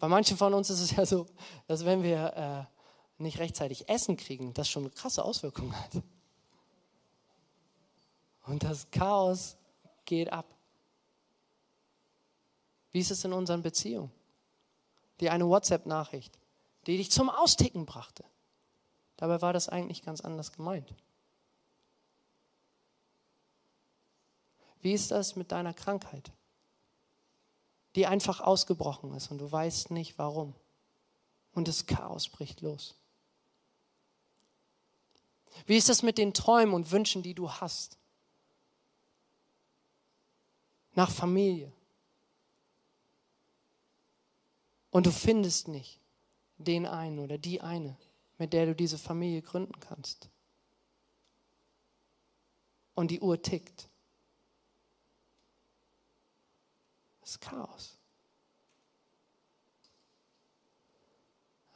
Bei 0.00 0.08
manchen 0.08 0.36
von 0.36 0.52
uns 0.54 0.68
ist 0.70 0.80
es 0.80 0.90
ja 0.90 1.06
so, 1.06 1.26
dass 1.68 1.84
wenn 1.84 2.02
wir 2.02 2.68
äh, 3.18 3.22
nicht 3.22 3.38
rechtzeitig 3.38 3.88
Essen 3.88 4.16
kriegen, 4.16 4.52
das 4.54 4.68
schon 4.68 4.92
krasse 4.92 5.24
Auswirkung 5.24 5.72
hat. 5.76 6.02
Und 8.46 8.64
das 8.64 8.90
Chaos 8.90 9.56
geht 10.06 10.32
ab. 10.32 10.46
Wie 12.90 12.98
ist 12.98 13.12
es 13.12 13.24
in 13.24 13.32
unseren 13.32 13.62
Beziehungen? 13.62 14.10
dir 15.20 15.32
eine 15.32 15.48
WhatsApp-Nachricht, 15.48 16.38
die 16.86 16.96
dich 16.96 17.10
zum 17.10 17.30
Austicken 17.30 17.86
brachte. 17.86 18.24
Dabei 19.16 19.42
war 19.42 19.52
das 19.52 19.68
eigentlich 19.68 20.02
ganz 20.02 20.20
anders 20.22 20.52
gemeint. 20.52 20.94
Wie 24.80 24.92
ist 24.92 25.10
das 25.10 25.36
mit 25.36 25.52
deiner 25.52 25.74
Krankheit, 25.74 26.32
die 27.94 28.06
einfach 28.06 28.40
ausgebrochen 28.40 29.14
ist 29.14 29.30
und 29.30 29.38
du 29.38 29.50
weißt 29.50 29.90
nicht 29.90 30.18
warum? 30.18 30.54
Und 31.52 31.68
das 31.68 31.86
Chaos 31.86 32.28
bricht 32.28 32.60
los. 32.60 32.94
Wie 35.66 35.76
ist 35.76 35.88
das 35.88 36.02
mit 36.02 36.16
den 36.16 36.32
Träumen 36.32 36.74
und 36.74 36.90
Wünschen, 36.92 37.22
die 37.22 37.34
du 37.34 37.50
hast? 37.50 37.98
Nach 40.94 41.10
Familie, 41.10 41.72
Und 44.90 45.06
du 45.06 45.12
findest 45.12 45.68
nicht 45.68 46.00
den 46.58 46.86
einen 46.86 47.18
oder 47.20 47.38
die 47.38 47.60
eine, 47.60 47.96
mit 48.38 48.52
der 48.52 48.66
du 48.66 48.74
diese 48.74 48.98
Familie 48.98 49.42
gründen 49.42 49.78
kannst. 49.80 50.28
Und 52.94 53.10
die 53.10 53.20
Uhr 53.20 53.40
tickt. 53.40 53.88
Ist 57.30 57.40
Chaos. 57.40 57.96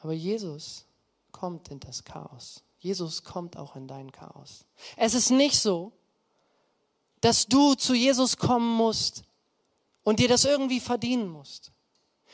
Aber 0.01 0.13
Jesus 0.13 0.85
kommt 1.31 1.69
in 1.69 1.79
das 1.79 2.03
Chaos. 2.03 2.65
Jesus 2.81 3.23
kommt 3.23 3.57
auch 3.57 3.77
in 3.77 3.87
dein 3.87 4.11
Chaos. 4.11 4.65
Es 4.97 5.15
ist 5.15 5.31
nicht 5.31 5.57
so, 5.61 5.93
dass 7.21 7.47
du 7.47 7.77
zu 7.77 7.95
Jesus 7.95 8.37
kommen 8.37 8.69
musst 8.69 9.23
und 10.03 10.19
dir 10.19 10.27
das 10.27 10.45
irgendwie 10.45 10.81
verdienen 10.81 11.29
musst. 11.29 11.71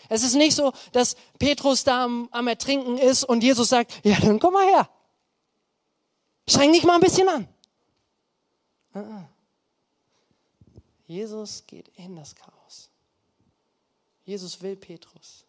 Es 0.08 0.22
ist 0.22 0.34
nicht 0.34 0.56
so, 0.56 0.72
dass 0.92 1.14
Petrus 1.38 1.84
da 1.84 2.04
am, 2.04 2.26
am 2.32 2.48
Ertrinken 2.48 2.96
ist 2.96 3.24
und 3.24 3.42
Jesus 3.42 3.68
sagt, 3.68 4.02
ja, 4.02 4.18
dann 4.18 4.38
komm 4.38 4.54
mal 4.54 4.66
her. 4.66 4.88
Streng 6.48 6.72
dich 6.72 6.84
mal 6.84 6.94
ein 6.94 7.02
bisschen 7.02 7.28
an. 7.28 7.48
Ah, 8.94 9.00
ah. 9.00 9.28
Jesus 11.06 11.66
geht 11.66 11.88
in 11.88 12.16
das 12.16 12.34
Chaos. 12.34 12.59
Jesus 14.30 14.62
will 14.62 14.76
Petrus. 14.76 15.44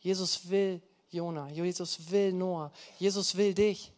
Jesus 0.00 0.50
will 0.50 0.82
Jona. 1.10 1.48
Jesus 1.48 2.10
will 2.10 2.32
Noah. 2.32 2.72
Jesus 2.98 3.36
will 3.36 3.54
dich. 3.54 3.92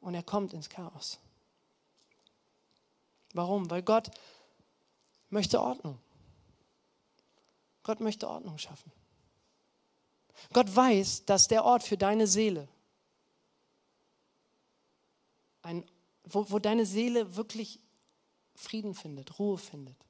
Und 0.00 0.14
er 0.14 0.24
kommt 0.24 0.52
ins 0.52 0.68
Chaos. 0.68 1.20
Warum? 3.32 3.70
Weil 3.70 3.82
Gott 3.82 4.10
möchte 5.30 5.60
Ordnung. 5.60 6.00
Gott 7.84 8.00
möchte 8.00 8.28
Ordnung 8.28 8.58
schaffen. 8.58 8.90
Gott 10.52 10.74
weiß, 10.74 11.26
dass 11.26 11.46
der 11.46 11.64
Ort 11.64 11.84
für 11.84 11.96
deine 11.96 12.26
Seele, 12.26 12.68
ein, 15.62 15.84
wo, 16.24 16.50
wo 16.50 16.58
deine 16.58 16.86
Seele 16.86 17.36
wirklich 17.36 17.78
Frieden 18.56 18.94
findet, 18.94 19.38
Ruhe 19.38 19.58
findet, 19.58 20.05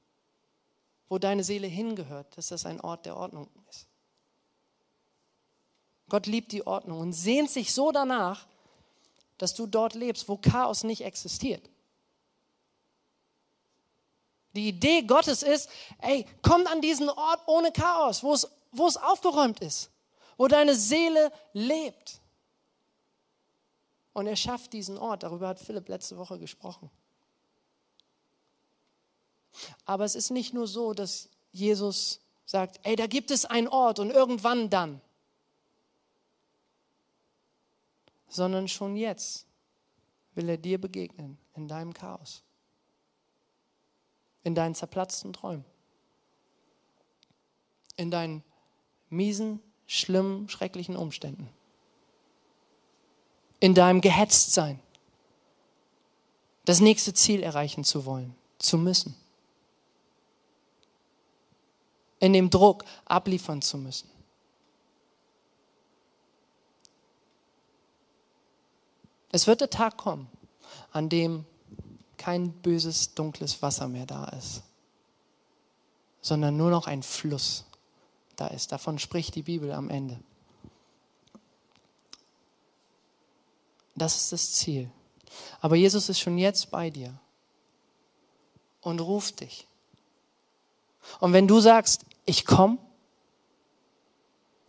wo 1.08 1.18
deine 1.18 1.44
Seele 1.44 1.66
hingehört, 1.66 2.36
dass 2.36 2.48
das 2.48 2.66
ein 2.66 2.80
Ort 2.80 3.06
der 3.06 3.16
Ordnung 3.16 3.48
ist. 3.70 3.86
Gott 6.08 6.26
liebt 6.26 6.52
die 6.52 6.66
Ordnung 6.66 7.00
und 7.00 7.12
sehnt 7.12 7.50
sich 7.50 7.72
so 7.74 7.90
danach, 7.92 8.46
dass 9.38 9.54
du 9.54 9.66
dort 9.66 9.94
lebst, 9.94 10.28
wo 10.28 10.36
Chaos 10.36 10.84
nicht 10.84 11.02
existiert. 11.02 11.68
Die 14.54 14.68
Idee 14.68 15.02
Gottes 15.02 15.42
ist, 15.42 15.68
ey, 16.00 16.24
komm 16.42 16.66
an 16.66 16.80
diesen 16.80 17.10
Ort 17.10 17.42
ohne 17.46 17.72
Chaos, 17.72 18.22
wo 18.22 18.32
es, 18.32 18.48
wo 18.72 18.86
es 18.86 18.96
aufgeräumt 18.96 19.60
ist, 19.60 19.90
wo 20.38 20.48
deine 20.48 20.74
Seele 20.74 21.30
lebt. 21.52 22.20
Und 24.14 24.26
er 24.26 24.36
schafft 24.36 24.72
diesen 24.72 24.96
Ort, 24.96 25.24
darüber 25.24 25.48
hat 25.48 25.60
Philipp 25.60 25.88
letzte 25.88 26.16
Woche 26.16 26.38
gesprochen. 26.38 26.90
Aber 29.84 30.04
es 30.04 30.14
ist 30.14 30.30
nicht 30.30 30.54
nur 30.54 30.66
so, 30.66 30.94
dass 30.94 31.28
Jesus 31.52 32.20
sagt, 32.44 32.80
ey, 32.84 32.96
da 32.96 33.06
gibt 33.06 33.30
es 33.30 33.44
einen 33.44 33.68
Ort 33.68 33.98
und 33.98 34.10
irgendwann 34.10 34.70
dann, 34.70 35.00
sondern 38.28 38.68
schon 38.68 38.96
jetzt 38.96 39.46
will 40.34 40.48
er 40.48 40.56
dir 40.56 40.80
begegnen 40.80 41.38
in 41.54 41.66
deinem 41.66 41.92
Chaos, 41.92 42.42
in 44.44 44.54
deinen 44.54 44.74
zerplatzten 44.74 45.32
Träumen, 45.32 45.64
in 47.96 48.10
deinen 48.10 48.44
miesen, 49.08 49.60
schlimmen, 49.86 50.48
schrecklichen 50.48 50.96
Umständen, 50.96 51.48
in 53.60 53.74
deinem 53.74 54.00
Gehetztsein, 54.00 54.78
das 56.64 56.80
nächste 56.80 57.14
Ziel 57.14 57.42
erreichen 57.42 57.84
zu 57.84 58.04
wollen, 58.04 58.36
zu 58.58 58.76
müssen 58.76 59.16
in 62.26 62.32
dem 62.32 62.50
Druck 62.50 62.84
abliefern 63.04 63.62
zu 63.62 63.78
müssen. 63.78 64.10
Es 69.32 69.46
wird 69.46 69.60
der 69.60 69.70
Tag 69.70 69.96
kommen, 69.96 70.28
an 70.92 71.08
dem 71.08 71.44
kein 72.16 72.52
böses, 72.52 73.14
dunkles 73.14 73.60
Wasser 73.62 73.88
mehr 73.88 74.06
da 74.06 74.24
ist, 74.26 74.62
sondern 76.20 76.56
nur 76.56 76.70
noch 76.70 76.86
ein 76.86 77.02
Fluss 77.02 77.64
da 78.36 78.46
ist. 78.48 78.72
Davon 78.72 78.98
spricht 78.98 79.34
die 79.34 79.42
Bibel 79.42 79.72
am 79.72 79.90
Ende. 79.90 80.18
Das 83.94 84.16
ist 84.16 84.32
das 84.32 84.52
Ziel. 84.52 84.90
Aber 85.60 85.76
Jesus 85.76 86.08
ist 86.08 86.20
schon 86.20 86.38
jetzt 86.38 86.70
bei 86.70 86.90
dir 86.90 87.18
und 88.80 89.00
ruft 89.00 89.40
dich. 89.40 89.66
Und 91.20 91.32
wenn 91.32 91.48
du 91.48 91.60
sagst, 91.60 92.04
ich 92.26 92.44
komme, 92.44 92.78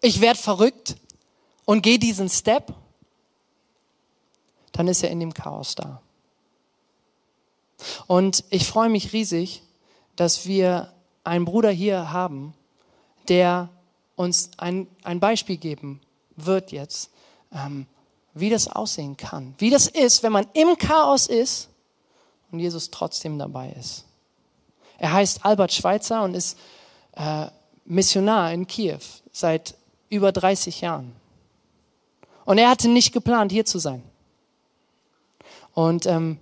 ich 0.01 0.21
werde 0.21 0.39
verrückt 0.39 0.95
und 1.65 1.81
gehe 1.81 1.99
diesen 1.99 2.29
Step, 2.29 2.73
dann 4.71 4.87
ist 4.87 5.03
er 5.03 5.09
in 5.09 5.19
dem 5.19 5.33
Chaos 5.33 5.75
da. 5.75 6.01
Und 8.05 8.43
ich 8.49 8.65
freue 8.67 8.89
mich 8.89 9.11
riesig, 9.13 9.63
dass 10.15 10.45
wir 10.45 10.93
einen 11.23 11.45
Bruder 11.45 11.71
hier 11.71 12.11
haben, 12.11 12.53
der 13.27 13.69
uns 14.15 14.51
ein, 14.57 14.87
ein 15.03 15.19
Beispiel 15.19 15.57
geben 15.57 16.01
wird 16.35 16.71
jetzt, 16.71 17.11
ähm, 17.51 17.85
wie 18.33 18.49
das 18.49 18.67
aussehen 18.67 19.17
kann. 19.17 19.55
Wie 19.57 19.69
das 19.69 19.87
ist, 19.87 20.23
wenn 20.23 20.31
man 20.31 20.47
im 20.53 20.77
Chaos 20.77 21.27
ist 21.27 21.69
und 22.51 22.59
Jesus 22.59 22.91
trotzdem 22.91 23.37
dabei 23.37 23.71
ist. 23.79 24.05
Er 24.99 25.13
heißt 25.13 25.45
Albert 25.45 25.73
Schweitzer 25.73 26.23
und 26.23 26.33
ist 26.33 26.57
äh, 27.17 27.47
Missionar 27.85 28.53
in 28.53 28.67
Kiew 28.67 28.99
seit 29.31 29.75
über 30.09 30.31
30 30.31 30.81
Jahren. 30.81 31.13
Und 32.45 32.57
er 32.57 32.69
hatte 32.69 32.87
nicht 32.87 33.11
geplant, 33.11 33.51
hier 33.51 33.65
zu 33.65 33.79
sein. 33.79 34.03
Und 35.73 36.05
ähm, 36.05 36.37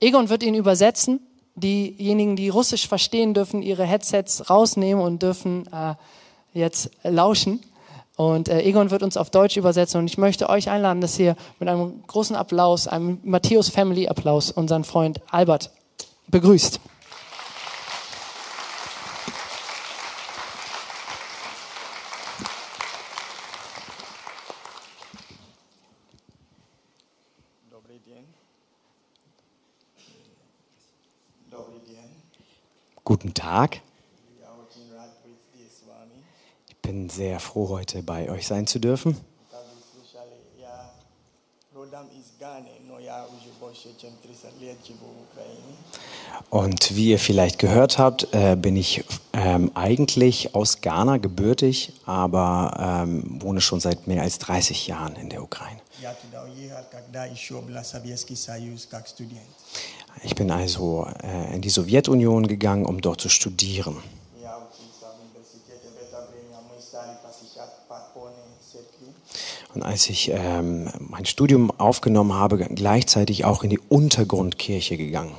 Egon 0.00 0.28
wird 0.28 0.42
ihn 0.42 0.54
übersetzen. 0.54 1.20
Diejenigen, 1.54 2.36
die 2.36 2.48
Russisch 2.48 2.88
verstehen, 2.88 3.34
dürfen 3.34 3.62
ihre 3.62 3.84
Headsets 3.84 4.48
rausnehmen 4.48 5.02
und 5.02 5.22
dürfen 5.22 5.66
äh, 5.72 5.94
jetzt 6.54 6.90
lauschen. 7.02 7.60
Und 8.16 8.48
äh, 8.48 8.62
Egon 8.62 8.90
wird 8.90 9.02
uns 9.02 9.16
auf 9.16 9.30
Deutsch 9.30 9.56
übersetzen. 9.56 9.98
Und 9.98 10.06
ich 10.06 10.18
möchte 10.18 10.48
euch 10.48 10.70
einladen, 10.70 11.00
dass 11.00 11.18
ihr 11.18 11.36
mit 11.58 11.68
einem 11.68 12.02
großen 12.06 12.36
Applaus, 12.36 12.86
einem 12.86 13.18
Matthäus 13.24 13.68
Family 13.68 14.08
Applaus, 14.08 14.50
unseren 14.50 14.84
Freund 14.84 15.20
Albert 15.30 15.70
begrüßt. 16.28 16.80
Guten 33.22 33.34
Tag. 33.34 33.80
Ich 36.68 36.76
bin 36.78 37.08
sehr 37.08 37.38
froh, 37.38 37.68
heute 37.68 38.02
bei 38.02 38.28
euch 38.28 38.48
sein 38.48 38.66
zu 38.66 38.80
dürfen. 38.80 39.16
Und 46.50 46.96
wie 46.96 47.10
ihr 47.10 47.18
vielleicht 47.20 47.60
gehört 47.60 47.98
habt, 47.98 48.26
äh, 48.34 48.56
bin 48.56 48.76
ich 48.76 49.04
ähm, 49.32 49.70
eigentlich 49.74 50.56
aus 50.56 50.80
Ghana 50.80 51.18
gebürtig, 51.18 51.92
aber 52.04 53.04
ähm, 53.04 53.40
wohne 53.40 53.60
schon 53.60 53.78
seit 53.78 54.08
mehr 54.08 54.22
als 54.22 54.38
30 54.40 54.88
Jahren 54.88 55.14
in 55.14 55.28
der 55.28 55.44
Ukraine. 55.44 55.80
Ich 60.22 60.34
bin 60.34 60.50
also 60.50 61.06
äh, 61.22 61.54
in 61.54 61.62
die 61.62 61.70
Sowjetunion 61.70 62.46
gegangen, 62.46 62.86
um 62.86 63.00
dort 63.00 63.20
zu 63.20 63.28
studieren. 63.28 63.96
Und 69.74 69.82
als 69.82 70.10
ich 70.10 70.30
ähm, 70.32 70.90
mein 70.98 71.24
Studium 71.24 71.70
aufgenommen 71.70 72.34
habe, 72.34 72.58
gleichzeitig 72.58 73.44
auch 73.44 73.64
in 73.64 73.70
die 73.70 73.78
Untergrundkirche 73.78 74.96
gegangen. 74.98 75.34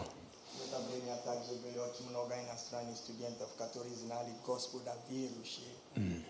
Mhm. 5.96 6.24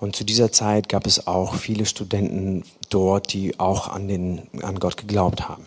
Und 0.00 0.16
zu 0.16 0.24
dieser 0.24 0.50
Zeit 0.52 0.88
gab 0.88 1.06
es 1.06 1.26
auch 1.26 1.54
viele 1.54 1.86
Studenten 1.86 2.64
dort, 2.90 3.32
die 3.32 3.58
auch 3.60 3.88
an, 3.88 4.08
den, 4.08 4.48
an 4.62 4.78
Gott 4.80 4.96
geglaubt 4.96 5.48
haben. 5.48 5.66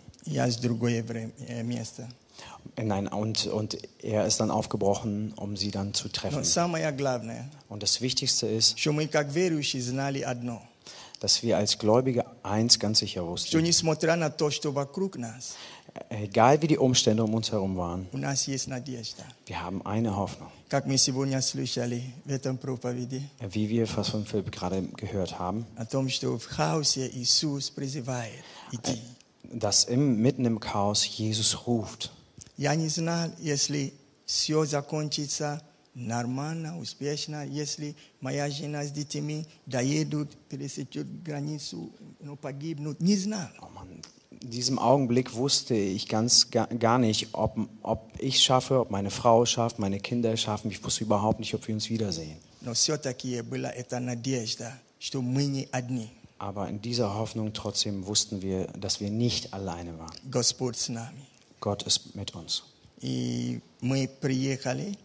Äh, 2.75 2.83
nein, 2.83 3.07
und, 3.07 3.45
und 3.45 3.77
er 4.01 4.25
ist 4.25 4.39
dann 4.39 4.49
aufgebrochen, 4.49 5.33
um 5.35 5.55
sie 5.57 5.69
dann 5.69 5.93
zu 5.93 6.09
treffen. 6.09 6.39
Und 7.69 7.83
das 7.83 8.01
Wichtigste 8.01 8.47
ist, 8.47 8.79
dass 11.20 11.42
wir 11.42 11.56
als 11.56 11.78
Gläubige 11.78 12.24
eins 12.42 12.78
ganz 12.78 12.98
sicher 13.00 13.22
что 13.22 13.28
wussten. 13.30 13.62
несмотря 13.62 14.16
на 14.16 14.30
то, 14.30 14.50
что 14.50 14.72
вокруг 14.72 15.16
нас, 15.16 15.56
Egal 16.10 16.60
wie 16.60 16.66
die 16.66 16.76
Umstände 16.76 17.24
um 17.24 17.32
uns 17.32 17.50
herum 17.50 17.76
waren, 17.78 18.06
у 18.12 18.18
нас 18.18 18.46
есть 18.48 18.66
надежда. 18.66 19.22
wir 19.46 19.62
haben 19.62 19.80
eine 19.86 20.14
Hoffnung. 20.14 20.50
Как 20.68 20.84
мы 20.84 20.98
сегодня 20.98 21.40
слышали 21.40 22.02
в 22.26 22.30
этом 22.30 22.58
проповеди, 22.58 23.22
Wie 23.40 23.68
wir 23.70 23.86
was 23.96 24.10
von 24.10 24.26
Philipp 24.26 24.52
gerade 24.52 24.82
gehört 24.96 25.38
haben, 25.38 25.64
о 25.76 25.86
том, 25.86 26.08
что 26.10 26.36
в 26.38 26.44
хаосе 26.46 27.08
Иисус 27.14 27.70
призывает 27.70 28.42
идти. 28.72 29.00
dass 29.44 29.84
im, 29.84 30.20
mitten 30.20 30.44
im 30.44 30.60
Chaos 30.60 31.06
Jesus 31.06 31.66
ruft. 31.66 32.10
Я 32.58 32.74
не 32.74 32.88
знал, 32.88 33.30
если 33.38 33.94
все 34.26 34.64
закончится 34.66 35.62
нормально, 35.94 36.78
успешно, 36.78 37.46
если 37.46 37.94
моя 38.20 38.50
жена 38.50 38.84
с 38.84 38.90
детьми 38.92 39.46
доедут, 39.66 40.36
пересечут 40.48 41.06
границу, 41.22 41.90
но 42.20 42.36
погибнут. 42.36 43.00
Не 43.00 43.16
знал. 43.16 43.48
Oh 43.60 43.68
Mann, 43.74 44.00
in 44.42 44.50
diesem 44.50 44.78
Augenblick 44.78 45.34
wusste 45.34 45.74
ich 45.74 46.06
ganz 46.08 46.50
ga- 46.50 46.66
gar 46.78 46.98
nicht, 46.98 47.28
ob, 47.32 47.56
ob 47.82 48.12
ich 48.18 48.40
schaffe, 48.40 48.80
ob 48.80 48.90
meine 48.90 49.10
Frau 49.10 49.42
es 49.44 49.50
schafft, 49.50 49.78
meine 49.78 49.98
Kinder 49.98 50.32
es 50.32 50.40
schaffen. 50.42 50.70
Ich 50.70 50.82
wusste 50.84 51.04
überhaupt 51.04 51.40
nicht, 51.40 51.54
ob 51.54 51.66
wir 51.66 51.74
uns 51.74 51.88
wiedersehen. 51.88 52.36
Но 52.60 52.74
все-таки 52.74 53.40
была 53.42 53.70
эта 53.70 53.98
надежда, 54.00 54.72
что 54.98 55.22
мы 55.22 55.46
не 55.46 55.68
одни. 55.72 56.08
Aber 56.38 56.68
in 56.68 56.82
dieser 56.82 57.14
Hoffnung 57.14 57.54
trotzdem 57.54 58.06
wussten 58.06 58.42
wir, 58.42 58.66
dass 58.78 59.00
wir 59.00 59.10
nicht 59.10 59.54
alleine 59.54 59.98
waren. 59.98 60.12
Господь 60.30 60.76
с 60.76 60.90
нами. 60.90 61.24
Gott 61.60 61.84
ist 61.84 62.14
mit 62.14 62.34
uns. 62.34 62.64
И 63.00 63.60
мы 63.80 64.08
приехали 64.20 64.96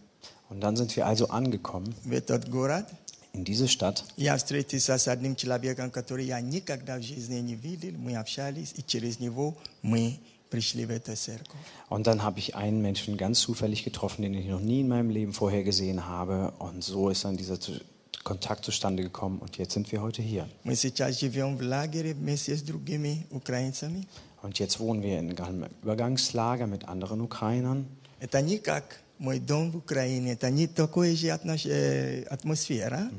Und 0.50 0.62
dann 0.62 0.76
sind 0.76 0.96
wir 0.96 1.06
also 1.06 1.28
angekommen 1.30 1.94
в 2.04 2.12
этот 2.12 2.50
город. 2.50 2.86
in 3.34 3.46
diese 3.46 3.68
Stadt. 3.70 4.04
Я 4.18 4.36
встретился 4.36 4.98
с 4.98 5.08
одним 5.08 5.36
человеком, 5.38 5.90
который 5.90 6.26
я 6.26 6.42
никогда 6.42 6.98
в 6.98 7.02
жизни 7.02 7.40
не 7.40 7.56
видел. 7.56 7.94
Мы 7.98 8.16
общались, 8.18 8.74
и 8.76 8.84
через 8.86 9.20
него 9.20 9.56
мы 9.82 10.20
пришли 10.50 10.86
в 10.86 10.90
эту 10.92 11.16
церковь. 11.16 11.56
Und 11.90 12.08
dann 12.08 12.24
habe 12.24 12.40
ich 12.40 12.56
einen 12.56 12.82
Menschen 12.82 13.16
ganz 13.16 13.40
zufällig 13.40 13.86
getroffen, 13.86 14.24
den 14.24 14.34
ich 14.34 14.48
noch 14.48 14.60
nie 14.60 14.82
in 14.82 14.90
meinem 14.90 15.10
Leben 15.10 15.32
vorher 15.32 15.64
gesehen 15.64 16.08
habe. 16.08 16.52
Und 16.60 16.84
so 16.84 17.10
ist 17.10 17.24
dann 17.24 17.38
dieser 17.38 17.58
zu- 17.58 17.80
Kontakt 18.26 18.66
zustande 18.66 19.02
gekommen. 19.02 19.40
Und 19.40 19.58
jetzt 19.58 19.74
sind 19.74 19.90
wir 19.94 20.02
heute 20.02 20.22
hier. 20.22 20.50
Мы 20.66 20.76
сейчас 20.76 21.18
живем 21.20 21.56
в 21.58 21.62
лагере 21.62 22.14
вместе 22.14 22.58
с 22.58 22.62
другими 22.62 23.26
украинцами. 23.32 24.06
Und 24.44 24.60
jetzt 24.60 24.80
wohnen 24.82 25.02
wir 25.04 25.18
in 25.20 25.40
einem 25.40 25.68
Übergangslager 25.84 26.68
mit 26.68 26.86
anderen 26.90 27.22
Ukrainern. 27.22 27.86
Это 28.20 28.42
не 28.42 28.58
как 28.60 29.00
мой 29.20 29.40
дом 29.40 29.72
в 29.72 29.78
Украине, 29.78 30.34
это 30.34 30.50
не 30.50 30.68
такое 30.68 31.16
же 31.16 31.28
отнош- 31.28 31.68
э, 31.70 32.24
атмосфера, 32.30 33.10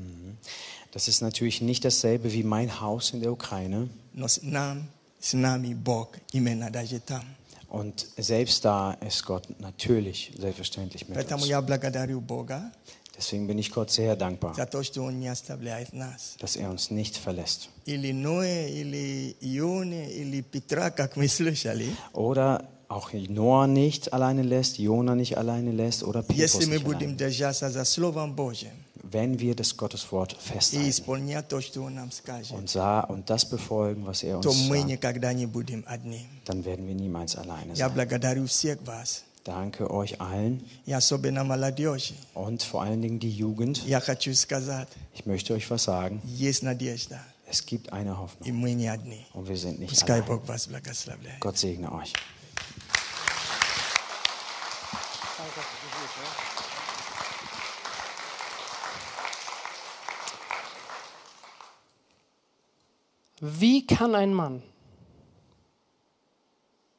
Das 0.93 1.07
ist 1.07 1.21
natürlich 1.21 1.59
nicht 1.61 1.83
dasselbe 1.85 2.31
wie 2.33 2.43
mein 2.43 2.79
Haus 2.79 3.13
in 3.13 3.21
der 3.21 3.31
Ukraine. 3.31 3.89
но 4.13 4.27
с, 4.27 4.41
нам, 4.43 4.87
с 5.19 5.33
нами 5.33 5.73
Бог 5.73 6.17
именно 6.33 6.69
даже 6.69 6.99
там. 6.99 7.23
Und 7.69 8.05
selbst 8.17 8.63
da 8.63 8.93
ist 9.01 9.25
Gott 9.25 9.47
natürlich 9.59 10.31
selbstverständlich 10.37 11.07
mit 11.07 11.15
Поэтому 11.15 11.43
uns. 11.43 11.47
я 11.49 11.61
благодарю 11.61 12.21
Бога 12.21 12.71
Deswegen 13.17 13.47
bin 13.47 13.57
ich 13.59 13.71
Gott 13.71 13.89
sehr 13.91 14.15
dankbar, 14.15 14.53
за 14.55 14.65
то, 14.65 14.81
что 14.83 15.03
Он 15.03 15.19
не 15.19 15.27
оставляет 15.27 15.93
нас. 15.93 16.35
dass 16.39 16.55
er 16.55 16.69
uns 16.69 16.91
nicht 16.91 17.15
verlässt. 17.17 17.69
Или 17.85 18.11
Ноэ, 18.11 18.69
или 18.69 19.35
Ионе, 19.41 20.11
или 20.11 20.41
Петра, 20.41 20.89
как 20.91 21.15
мы 21.15 21.27
слышали. 21.27 21.87
Oder 22.13 22.67
auch 22.88 23.12
Noah 23.12 23.66
nicht 23.66 24.12
alleine 24.12 24.42
lässt, 24.42 24.78
Jona 24.78 25.14
nicht 25.14 25.36
alleine 25.36 25.72
lässt 25.72 26.02
oder 26.02 26.22
Petrus 26.22 26.38
nicht 26.70 26.84
alleine. 26.84 27.16
Wenn 29.10 29.38
wir 29.40 29.54
das 29.54 29.76
Gotteswort 29.76 30.32
festhalten 30.38 30.86
und 32.58 32.68
sah 32.68 33.00
und 33.00 33.30
das 33.30 33.48
befolgen, 33.48 34.04
was 34.06 34.22
er 34.22 34.36
uns 34.36 34.44
sagt, 34.68 34.68
dann 36.44 36.64
werden 36.64 36.86
wir 36.86 36.94
niemals 36.94 37.36
alleine 37.36 37.74
sein. 37.88 37.96
Danke 39.44 39.90
euch 39.90 40.20
allen 40.20 40.62
und 42.34 42.62
vor 42.62 42.82
allen 42.82 43.00
Dingen 43.00 43.18
die 43.18 43.30
Jugend. 43.30 43.82
Ich 45.14 45.24
möchte 45.24 45.54
euch 45.54 45.70
was 45.70 45.84
sagen. 45.84 46.20
Es 47.50 47.64
gibt 47.64 47.92
eine 47.94 48.18
Hoffnung 48.18 48.46
und 49.32 49.48
wir 49.48 49.56
sind 49.56 49.78
nicht 49.78 49.90
allein. 50.02 50.28
Gott 51.40 51.56
segne 51.56 51.90
euch. 51.92 52.12
Wie 63.40 63.86
kann 63.86 64.14
ein 64.14 64.34
Mann, 64.34 64.62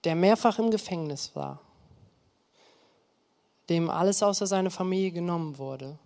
der 0.06 0.15
mehrfach 0.15 0.58
im 0.60 0.71
Gefängnis 0.71 1.36
war, 1.36 1.60
dem 3.67 3.89
alles 3.89 4.23
außer 4.23 4.47
seiner 4.47 4.71
Familie 4.71 5.12
genommen 5.12 5.58
wurde, 5.58 5.99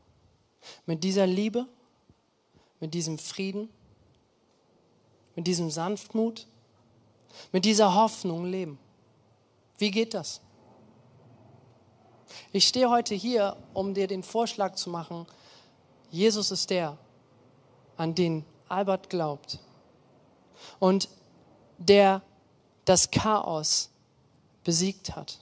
mit 0.85 1.03
dieser 1.03 1.27
Liebe, 1.27 1.67
mit 2.79 2.93
diesem 2.93 3.19
Frieden, 3.19 3.69
mit 5.35 5.45
diesem 5.45 5.69
Sanftmut, 5.69 6.47
mit 7.51 7.65
dieser 7.65 7.93
Hoffnung 7.93 8.45
leben? 8.45 8.79
Wie 9.77 9.91
geht 9.91 10.15
das? 10.15 10.41
Ich 12.51 12.67
stehe 12.67 12.89
heute 12.89 13.13
hier, 13.13 13.55
um 13.73 13.93
dir 13.93 14.07
den 14.07 14.23
Vorschlag 14.23 14.75
zu 14.75 14.89
machen, 14.89 15.27
Jesus 16.09 16.49
ist 16.49 16.71
der, 16.71 16.97
an 17.97 18.15
den 18.15 18.45
Albert 18.67 19.09
glaubt 19.09 19.59
und 20.79 21.09
der 21.77 22.21
das 22.85 23.11
Chaos 23.11 23.89
besiegt 24.63 25.15
hat 25.15 25.39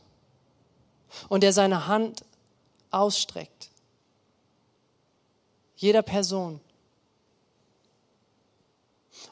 und 1.30 1.44
der 1.44 1.54
seine 1.54 1.88
Hand 1.88 2.24
ausstreckt. 2.90 3.70
Jeder 5.76 6.02
Person. 6.02 6.60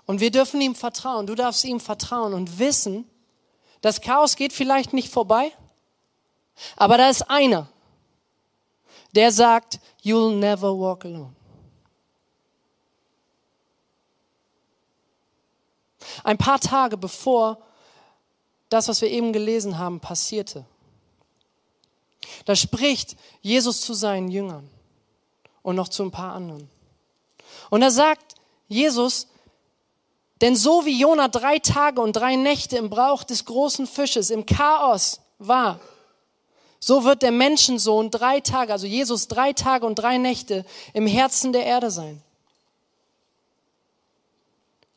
Und 0.06 0.20
wir 0.20 0.32
dürfen 0.32 0.60
ihm 0.62 0.76
vertrauen. 0.76 1.28
Du 1.28 1.36
darfst 1.36 1.64
ihm 1.64 1.80
vertrauen 1.80 2.34
und 2.34 2.60
wissen, 2.60 3.08
das 3.82 4.02
Chaos 4.02 4.36
geht 4.36 4.54
vielleicht 4.54 4.94
nicht 4.94 5.10
vorbei, 5.10 5.52
aber 6.76 6.98
da 6.98 7.10
ist 7.10 7.30
einer, 7.30 7.70
der 9.16 9.32
sagt, 9.32 9.80
you'll 10.04 10.36
never 10.36 10.78
walk 10.78 11.06
alone. 11.06 11.34
Ein 16.24 16.38
paar 16.38 16.60
Tage 16.60 16.98
bevor 16.98 17.58
das, 18.70 18.88
was 18.88 19.02
wir 19.02 19.10
eben 19.10 19.34
gelesen 19.34 19.78
haben, 19.78 20.00
passierte, 20.00 20.66
da 22.46 22.56
spricht 22.56 23.16
Jesus 23.42 23.82
zu 23.82 23.94
seinen 23.94 24.30
Jüngern 24.30 24.70
und 25.64 25.76
noch 25.76 25.90
zu 25.90 26.04
ein 26.04 26.12
paar 26.12 26.34
anderen. 26.34 26.70
Und 27.70 27.82
da 27.82 27.92
sagt 27.92 28.36
Jesus, 28.68 29.28
denn 30.42 30.56
so 30.56 30.86
wie 30.86 31.00
Jona 31.00 31.28
drei 31.28 31.60
Tage 31.60 32.02
und 32.02 32.14
drei 32.14 32.36
Nächte 32.36 32.78
im 32.78 32.90
Brauch 32.90 33.24
des 33.24 33.46
großen 33.46 33.88
Fisches, 33.88 34.30
im 34.30 34.46
Chaos 34.46 35.20
war, 35.38 35.80
so 36.80 37.04
wird 37.04 37.22
der 37.24 37.32
Menschensohn 37.32 38.10
drei 38.10 38.40
Tage, 38.40 38.72
also 38.72 38.88
Jesus 38.88 39.28
drei 39.28 39.52
Tage 39.52 39.86
und 39.86 39.96
drei 39.96 40.18
Nächte 40.18 40.66
im 40.94 41.08
Herzen 41.08 41.52
der 41.52 41.66
Erde 41.66 41.92
sein. 41.92 42.22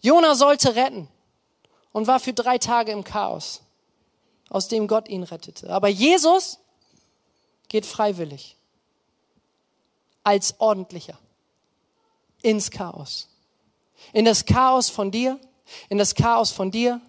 Jona 0.03 0.35
sollte 0.35 0.75
retten 0.75 1.09
und 1.93 2.07
war 2.07 2.21
für 2.21 2.33
drei 2.33 2.59
Tage 2.59 2.93
im 2.93 3.05
Chaos, 3.05 3.63
aus 4.51 4.69
dem 4.69 4.89
Gott 4.89 5.09
ihn 5.09 5.23
rettete. 5.23 5.71
Aber 5.71 5.89
Jesus 5.89 6.59
geht 7.69 7.87
freiwillig 7.87 8.57
als 10.25 10.61
ordentlicher 10.61 11.19
ins 12.43 12.71
Chaos. 12.71 13.29
In 14.13 14.25
das 14.25 14.45
Chaos 14.45 14.91
von 14.91 15.11
dir, 15.11 15.39
in 15.89 15.99
das 15.99 16.15
Chaos 16.15 16.51
von 16.51 16.71
dir, 16.71 17.01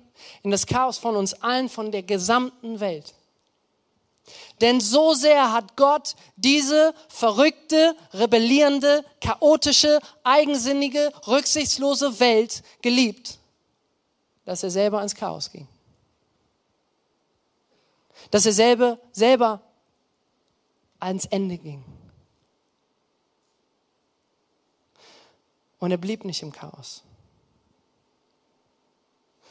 in 0.43 0.51
das 0.51 0.65
Chaos 0.67 0.97
von 0.97 1.15
uns 1.15 1.33
allen, 1.33 1.69
von 1.69 1.91
der 1.91 2.03
gesamten 2.03 2.79
Welt. 2.79 3.13
Denn 4.61 4.79
so 4.79 5.13
sehr 5.13 5.51
hat 5.51 5.75
Gott 5.75 6.15
diese 6.35 6.93
verrückte, 7.09 7.95
rebellierende, 8.13 9.03
chaotische, 9.19 9.99
eigensinnige, 10.23 11.11
rücksichtslose 11.27 12.19
Welt 12.19 12.63
geliebt, 12.81 13.39
dass 14.45 14.63
er 14.63 14.69
selber 14.69 15.01
ins 15.01 15.15
Chaos 15.15 15.51
ging. 15.51 15.67
Dass 18.31 18.45
er 18.45 18.53
selber, 18.53 18.99
selber 19.11 19.61
ans 20.99 21.25
Ende 21.25 21.57
ging. 21.57 21.83
Und 25.79 25.91
er 25.91 25.97
blieb 25.97 26.23
nicht 26.23 26.41
im 26.41 26.53
Chaos, 26.53 27.03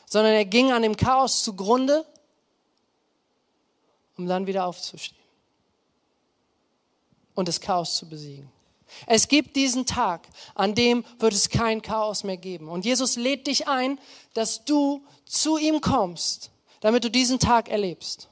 sondern 0.07 0.33
er 0.33 0.47
ging 0.47 0.73
an 0.73 0.83
dem 0.83 0.97
Chaos 0.97 1.43
zugrunde, 1.43 2.07
um 4.17 4.27
dann 4.27 4.47
wieder 4.47 4.67
aufzustehen 4.67 5.23
und 7.35 7.49
das 7.49 7.61
Chaos 7.61 7.97
zu 7.97 8.09
besiegen. 8.09 8.51
Es 9.07 9.29
gibt 9.29 9.57
diesen 9.57 9.87
Tag, 9.87 10.29
an 10.55 10.75
dem 10.75 11.05
wird 11.19 11.33
es 11.33 11.49
kein 11.49 11.81
Chaos 11.81 12.25
mehr 12.25 12.37
geben. 12.37 12.69
Und 12.69 12.85
Jesus 12.85 13.17
lädt 13.17 13.47
dich 13.47 13.67
ein, 13.67 13.99
dass 14.35 14.65
du 14.65 15.03
zu 15.25 15.57
ihm 15.57 15.81
kommst, 15.81 16.51
damit 16.81 17.05
du 17.05 17.11
diesen 17.11 17.39
Tag 17.39 17.71
erlebst. 17.71 18.29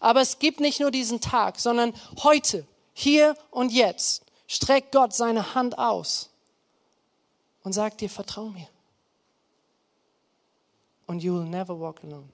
Aber 0.00 0.20
es 0.20 0.38
gibt 0.38 0.60
nicht 0.60 0.80
nur 0.80 0.90
diesen 0.90 1.20
Tag, 1.20 1.58
sondern 1.58 1.94
heute, 2.22 2.66
hier 2.92 3.36
und 3.50 3.72
jetzt 3.72 4.24
streckt 4.46 4.92
Gott 4.92 5.14
seine 5.14 5.54
Hand 5.54 5.78
aus 5.78 6.28
und 7.62 7.72
sagt 7.72 8.00
dir, 8.00 8.10
vertrau 8.10 8.46
mir. 8.46 8.68
Und 11.06 11.22
you 11.22 11.34
will 11.34 11.44
never 11.44 11.78
walk 11.78 12.02
alone. 12.04 12.28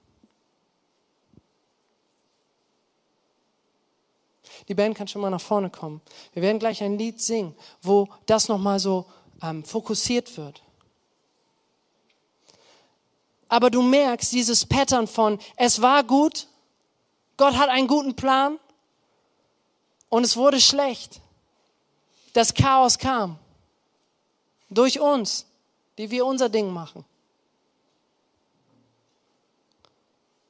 Die 4.67 4.73
Band 4.73 4.97
kann 4.97 5.07
schon 5.07 5.21
mal 5.21 5.29
nach 5.29 5.41
vorne 5.41 5.69
kommen. 5.69 6.01
Wir 6.33 6.41
werden 6.41 6.59
gleich 6.59 6.83
ein 6.83 6.97
Lied 6.97 7.21
singen, 7.21 7.55
wo 7.81 8.09
das 8.25 8.49
nochmal 8.49 8.79
so 8.79 9.05
ähm, 9.41 9.63
fokussiert 9.63 10.35
wird. 10.37 10.61
Aber 13.49 13.69
du 13.69 13.81
merkst 13.81 14.33
dieses 14.33 14.65
Pattern 14.65 15.07
von, 15.07 15.39
es 15.55 15.81
war 15.81 16.03
gut, 16.03 16.47
Gott 17.37 17.55
hat 17.55 17.69
einen 17.69 17.87
guten 17.87 18.15
Plan 18.15 18.59
und 20.09 20.23
es 20.23 20.35
wurde 20.35 20.59
schlecht. 20.59 21.21
Das 22.33 22.53
Chaos 22.53 22.97
kam. 22.97 23.39
Durch 24.69 24.99
uns, 24.99 25.45
die 25.97 26.11
wir 26.11 26.25
unser 26.25 26.49
Ding 26.49 26.71
machen. 26.71 27.05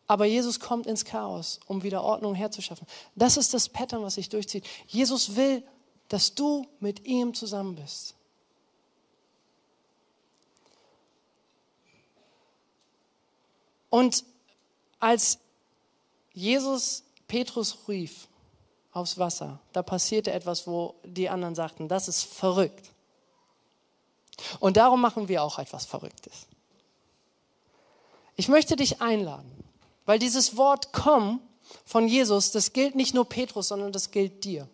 Aber 0.08 0.26
Jesus 0.26 0.60
kommt 0.60 0.88
ins 0.88 1.03
Chaos, 1.03 1.60
um 1.68 1.84
wieder 1.84 2.01
Ordnung 2.01 2.34
herzuschaffen. 2.34 2.88
Das 3.16 3.36
ist 3.36 3.53
das 3.53 3.68
Pattern, 3.68 4.01
was 4.03 4.16
sich 4.16 4.30
durchzieht. 4.30 4.66
Jesus 4.88 5.36
will, 5.36 5.64
dass 6.08 6.34
du 6.34 6.66
mit 6.80 7.05
ihm 7.05 7.34
zusammen 7.34 7.76
bist. 7.76 8.16
Und 13.89 14.24
als 14.99 15.39
Jesus 16.34 17.03
Petrus 17.28 17.78
rief 17.88 18.28
aufs 18.91 19.18
Wasser, 19.18 19.60
da 19.74 19.84
passierte 19.84 20.32
etwas, 20.32 20.68
wo 20.68 20.95
die 21.03 21.30
anderen 21.30 21.55
sagten, 21.55 21.88
das 21.88 22.08
ist 22.08 22.24
verrückt. 22.24 22.91
Und 24.60 24.78
darum 24.78 25.01
machen 25.01 25.28
wir 25.28 25.43
auch 25.43 25.60
etwas 25.60 25.86
Verrücktes. 25.86 26.47
Ich 28.36 28.49
möchte 28.49 28.76
dich 28.76 29.01
einladen, 29.01 29.51
weil 30.08 30.18
dieses 30.18 30.58
Wort 30.58 30.93
komm 30.93 31.41
von 31.86 32.08
Jesus, 32.08 32.51
das 32.51 32.74
gilt 32.74 32.95
nicht 32.95 33.14
nur 33.14 33.26
Petrus, 33.26 33.68
sondern 33.68 33.91
das 33.91 34.10
gilt 34.10 34.45
dir. 34.45 34.68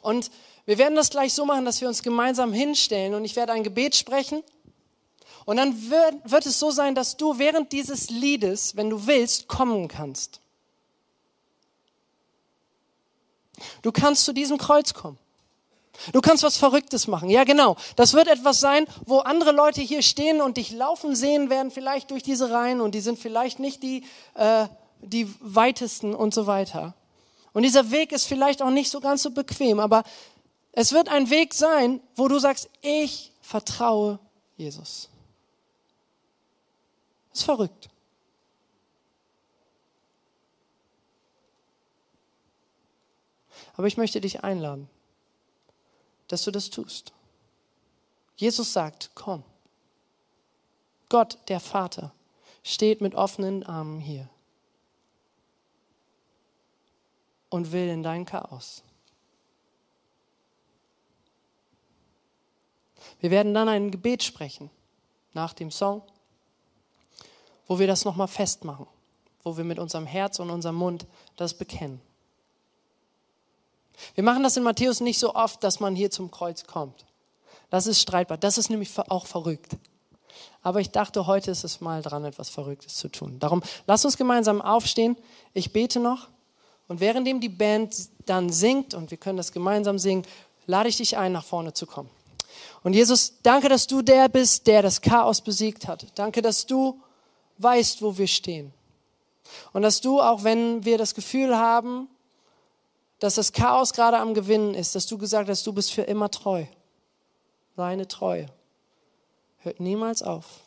Und 0.00 0.30
wir 0.64 0.78
werden 0.78 0.96
das 0.96 1.10
gleich 1.10 1.34
so 1.34 1.44
machen, 1.44 1.66
dass 1.66 1.80
wir 1.80 1.86
uns 1.86 2.02
gemeinsam 2.02 2.52
hinstellen 2.52 3.14
und 3.14 3.24
ich 3.24 3.36
werde 3.36 3.52
ein 3.52 3.62
Gebet 3.62 3.94
sprechen. 3.94 4.42
Und 5.44 5.58
dann 5.58 5.90
wird, 5.90 6.14
wird 6.24 6.46
es 6.46 6.58
so 6.58 6.70
sein, 6.70 6.94
dass 6.94 7.18
du 7.18 7.38
während 7.38 7.72
dieses 7.72 8.08
Liedes, 8.08 8.74
wenn 8.74 8.90
du 8.90 9.06
willst, 9.06 9.48
kommen 9.48 9.86
kannst. 9.86 10.40
Du 13.82 13.92
kannst 13.92 14.24
zu 14.24 14.32
diesem 14.32 14.56
Kreuz 14.56 14.94
kommen. 14.94 15.18
Du 16.12 16.20
kannst 16.20 16.42
was 16.42 16.56
Verrücktes 16.56 17.06
machen. 17.06 17.30
Ja, 17.30 17.44
genau. 17.44 17.76
Das 17.96 18.14
wird 18.14 18.28
etwas 18.28 18.60
sein, 18.60 18.86
wo 19.04 19.18
andere 19.18 19.52
Leute 19.52 19.80
hier 19.80 20.02
stehen 20.02 20.40
und 20.40 20.56
dich 20.56 20.70
laufen 20.70 21.14
sehen 21.14 21.50
werden, 21.50 21.70
vielleicht 21.70 22.10
durch 22.10 22.22
diese 22.22 22.50
Reihen 22.50 22.80
und 22.80 22.94
die 22.94 23.00
sind 23.00 23.18
vielleicht 23.18 23.58
nicht 23.58 23.82
die, 23.82 24.04
äh, 24.34 24.66
die 25.00 25.32
weitesten 25.40 26.14
und 26.14 26.34
so 26.34 26.46
weiter. 26.46 26.94
Und 27.52 27.62
dieser 27.62 27.90
Weg 27.90 28.12
ist 28.12 28.26
vielleicht 28.26 28.62
auch 28.62 28.70
nicht 28.70 28.90
so 28.90 29.00
ganz 29.00 29.22
so 29.22 29.30
bequem, 29.30 29.80
aber 29.80 30.02
es 30.72 30.92
wird 30.92 31.08
ein 31.08 31.30
Weg 31.30 31.54
sein, 31.54 32.00
wo 32.14 32.28
du 32.28 32.38
sagst, 32.38 32.68
ich 32.82 33.32
vertraue 33.40 34.18
Jesus. 34.56 35.08
Das 37.30 37.40
ist 37.40 37.44
verrückt. 37.44 37.88
Aber 43.76 43.86
ich 43.86 43.96
möchte 43.96 44.20
dich 44.20 44.42
einladen 44.42 44.88
dass 46.28 46.44
du 46.44 46.50
das 46.50 46.70
tust. 46.70 47.12
Jesus 48.36 48.72
sagt, 48.72 49.10
komm. 49.14 49.42
Gott, 51.08 51.38
der 51.48 51.60
Vater, 51.60 52.12
steht 52.62 53.00
mit 53.00 53.14
offenen 53.14 53.62
Armen 53.62 54.00
hier 54.00 54.28
und 57.48 57.72
will 57.72 57.88
in 57.88 58.02
dein 58.02 58.24
Chaos. 58.24 58.82
Wir 63.20 63.30
werden 63.30 63.54
dann 63.54 63.68
ein 63.68 63.90
Gebet 63.90 64.22
sprechen 64.22 64.70
nach 65.32 65.52
dem 65.52 65.70
Song, 65.70 66.02
wo 67.66 67.78
wir 67.78 67.86
das 67.86 68.04
nochmal 68.04 68.28
festmachen, 68.28 68.86
wo 69.42 69.56
wir 69.56 69.64
mit 69.64 69.78
unserem 69.78 70.06
Herz 70.06 70.38
und 70.38 70.50
unserem 70.50 70.76
Mund 70.76 71.06
das 71.36 71.54
bekennen. 71.54 72.00
Wir 74.14 74.24
machen 74.24 74.42
das 74.42 74.56
in 74.56 74.62
Matthäus 74.62 75.00
nicht 75.00 75.18
so 75.18 75.34
oft, 75.34 75.62
dass 75.64 75.80
man 75.80 75.94
hier 75.94 76.10
zum 76.10 76.30
Kreuz 76.30 76.64
kommt. 76.64 77.04
Das 77.70 77.86
ist 77.86 78.00
streitbar. 78.00 78.38
Das 78.38 78.58
ist 78.58 78.70
nämlich 78.70 78.90
auch 79.08 79.26
verrückt. 79.26 79.76
Aber 80.62 80.80
ich 80.80 80.90
dachte, 80.90 81.26
heute 81.26 81.50
ist 81.50 81.64
es 81.64 81.80
mal 81.80 82.02
dran, 82.02 82.24
etwas 82.24 82.48
Verrücktes 82.48 82.96
zu 82.96 83.08
tun. 83.08 83.38
Darum, 83.38 83.62
lass 83.86 84.04
uns 84.04 84.16
gemeinsam 84.16 84.60
aufstehen. 84.60 85.16
Ich 85.54 85.72
bete 85.72 86.00
noch. 86.00 86.28
Und 86.88 87.00
währenddem 87.00 87.40
die 87.40 87.48
Band 87.48 87.94
dann 88.26 88.50
singt, 88.50 88.94
und 88.94 89.10
wir 89.10 89.18
können 89.18 89.36
das 89.36 89.52
gemeinsam 89.52 89.98
singen, 89.98 90.24
lade 90.66 90.88
ich 90.88 90.96
dich 90.96 91.16
ein, 91.16 91.32
nach 91.32 91.44
vorne 91.44 91.72
zu 91.72 91.86
kommen. 91.86 92.10
Und 92.82 92.92
Jesus, 92.92 93.34
danke, 93.42 93.68
dass 93.68 93.86
du 93.86 94.02
der 94.02 94.28
bist, 94.28 94.66
der 94.66 94.82
das 94.82 95.00
Chaos 95.00 95.40
besiegt 95.40 95.88
hat. 95.88 96.06
Danke, 96.14 96.42
dass 96.42 96.66
du 96.66 97.00
weißt, 97.58 98.02
wo 98.02 98.16
wir 98.16 98.28
stehen. 98.28 98.72
Und 99.72 99.82
dass 99.82 100.00
du, 100.00 100.20
auch 100.20 100.44
wenn 100.44 100.84
wir 100.84 100.98
das 100.98 101.14
Gefühl 101.14 101.56
haben, 101.56 102.08
dass 103.18 103.36
das 103.36 103.52
Chaos 103.52 103.92
gerade 103.92 104.18
am 104.18 104.34
Gewinnen 104.34 104.74
ist, 104.74 104.94
dass 104.94 105.06
du 105.06 105.18
gesagt 105.18 105.48
hast, 105.48 105.66
du 105.66 105.72
bist 105.72 105.92
für 105.92 106.02
immer 106.02 106.30
treu. 106.30 106.66
Seine 107.76 108.08
Treue 108.08 108.46
hört 109.58 109.80
niemals 109.80 110.22
auf. 110.22 110.60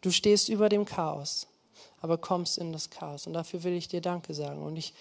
Du 0.00 0.10
stehst 0.10 0.48
über 0.48 0.68
dem 0.68 0.84
Chaos, 0.84 1.46
aber 2.00 2.16
kommst 2.16 2.58
in 2.58 2.72
das 2.72 2.90
Chaos. 2.90 3.26
Und 3.26 3.34
dafür 3.34 3.62
will 3.62 3.74
ich 3.74 3.88
dir 3.88 4.00
Danke 4.00 4.32
sagen. 4.32 4.62
Und 4.62 4.76
ich 4.76 4.94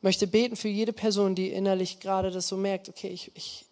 möchte 0.00 0.26
beten 0.26 0.54
für 0.54 0.68
jede 0.68 0.92
Person, 0.92 1.34
die 1.34 1.50
innerlich 1.50 1.98
gerade 1.98 2.30
das 2.30 2.46
so 2.46 2.56
merkt, 2.56 2.88
okay, 2.88 3.08
ich, 3.08 3.32
ich, 3.34 3.64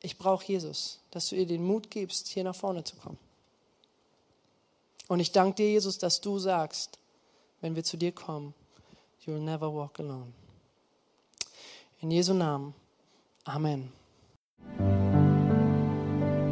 ich 0.00 0.18
brauche 0.18 0.44
Jesus, 0.44 1.00
dass 1.10 1.28
du 1.28 1.36
ihr 1.36 1.46
den 1.46 1.64
Mut 1.64 1.90
gibst, 1.90 2.28
hier 2.28 2.44
nach 2.44 2.54
vorne 2.54 2.84
zu 2.84 2.94
kommen. 2.96 3.18
Und 5.08 5.18
ich 5.18 5.32
danke 5.32 5.56
dir, 5.56 5.70
Jesus, 5.70 5.98
dass 5.98 6.20
du 6.20 6.38
sagst, 6.38 7.00
wenn 7.60 7.76
wir 7.76 7.84
zu 7.84 7.96
dir 7.96 8.12
kommen, 8.12 8.54
you 9.24 9.34
will 9.34 9.42
never 9.42 9.72
walk 9.72 10.00
alone. 10.00 10.32
In 12.00 12.10
Jesu 12.10 12.34
Namen. 12.34 12.74
Amen. 13.44 13.92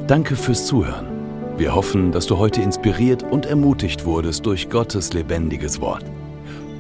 Danke 0.07 0.37
fürs 0.37 0.67
Zuhören. 0.67 1.19
Wir 1.59 1.75
hoffen, 1.75 2.13
dass 2.13 2.27
du 2.27 2.39
heute 2.39 2.63
inspiriert 2.63 3.25
und 3.25 3.47
ermutigt 3.47 4.05
wurdest 4.05 4.47
durch 4.47 4.71
Gottes 4.71 5.13
lebendiges 5.13 5.81
Wort. 5.81 6.05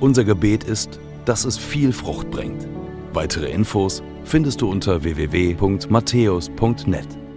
Unser 0.00 0.22
Gebet 0.24 0.62
ist, 0.64 1.00
dass 1.24 1.44
es 1.44 1.58
viel 1.58 1.92
Frucht 1.92 2.30
bringt. 2.30 2.68
Weitere 3.12 3.50
Infos 3.50 4.02
findest 4.24 4.60
du 4.60 4.70
unter 4.70 5.02
www.matthäus.net. 5.02 7.27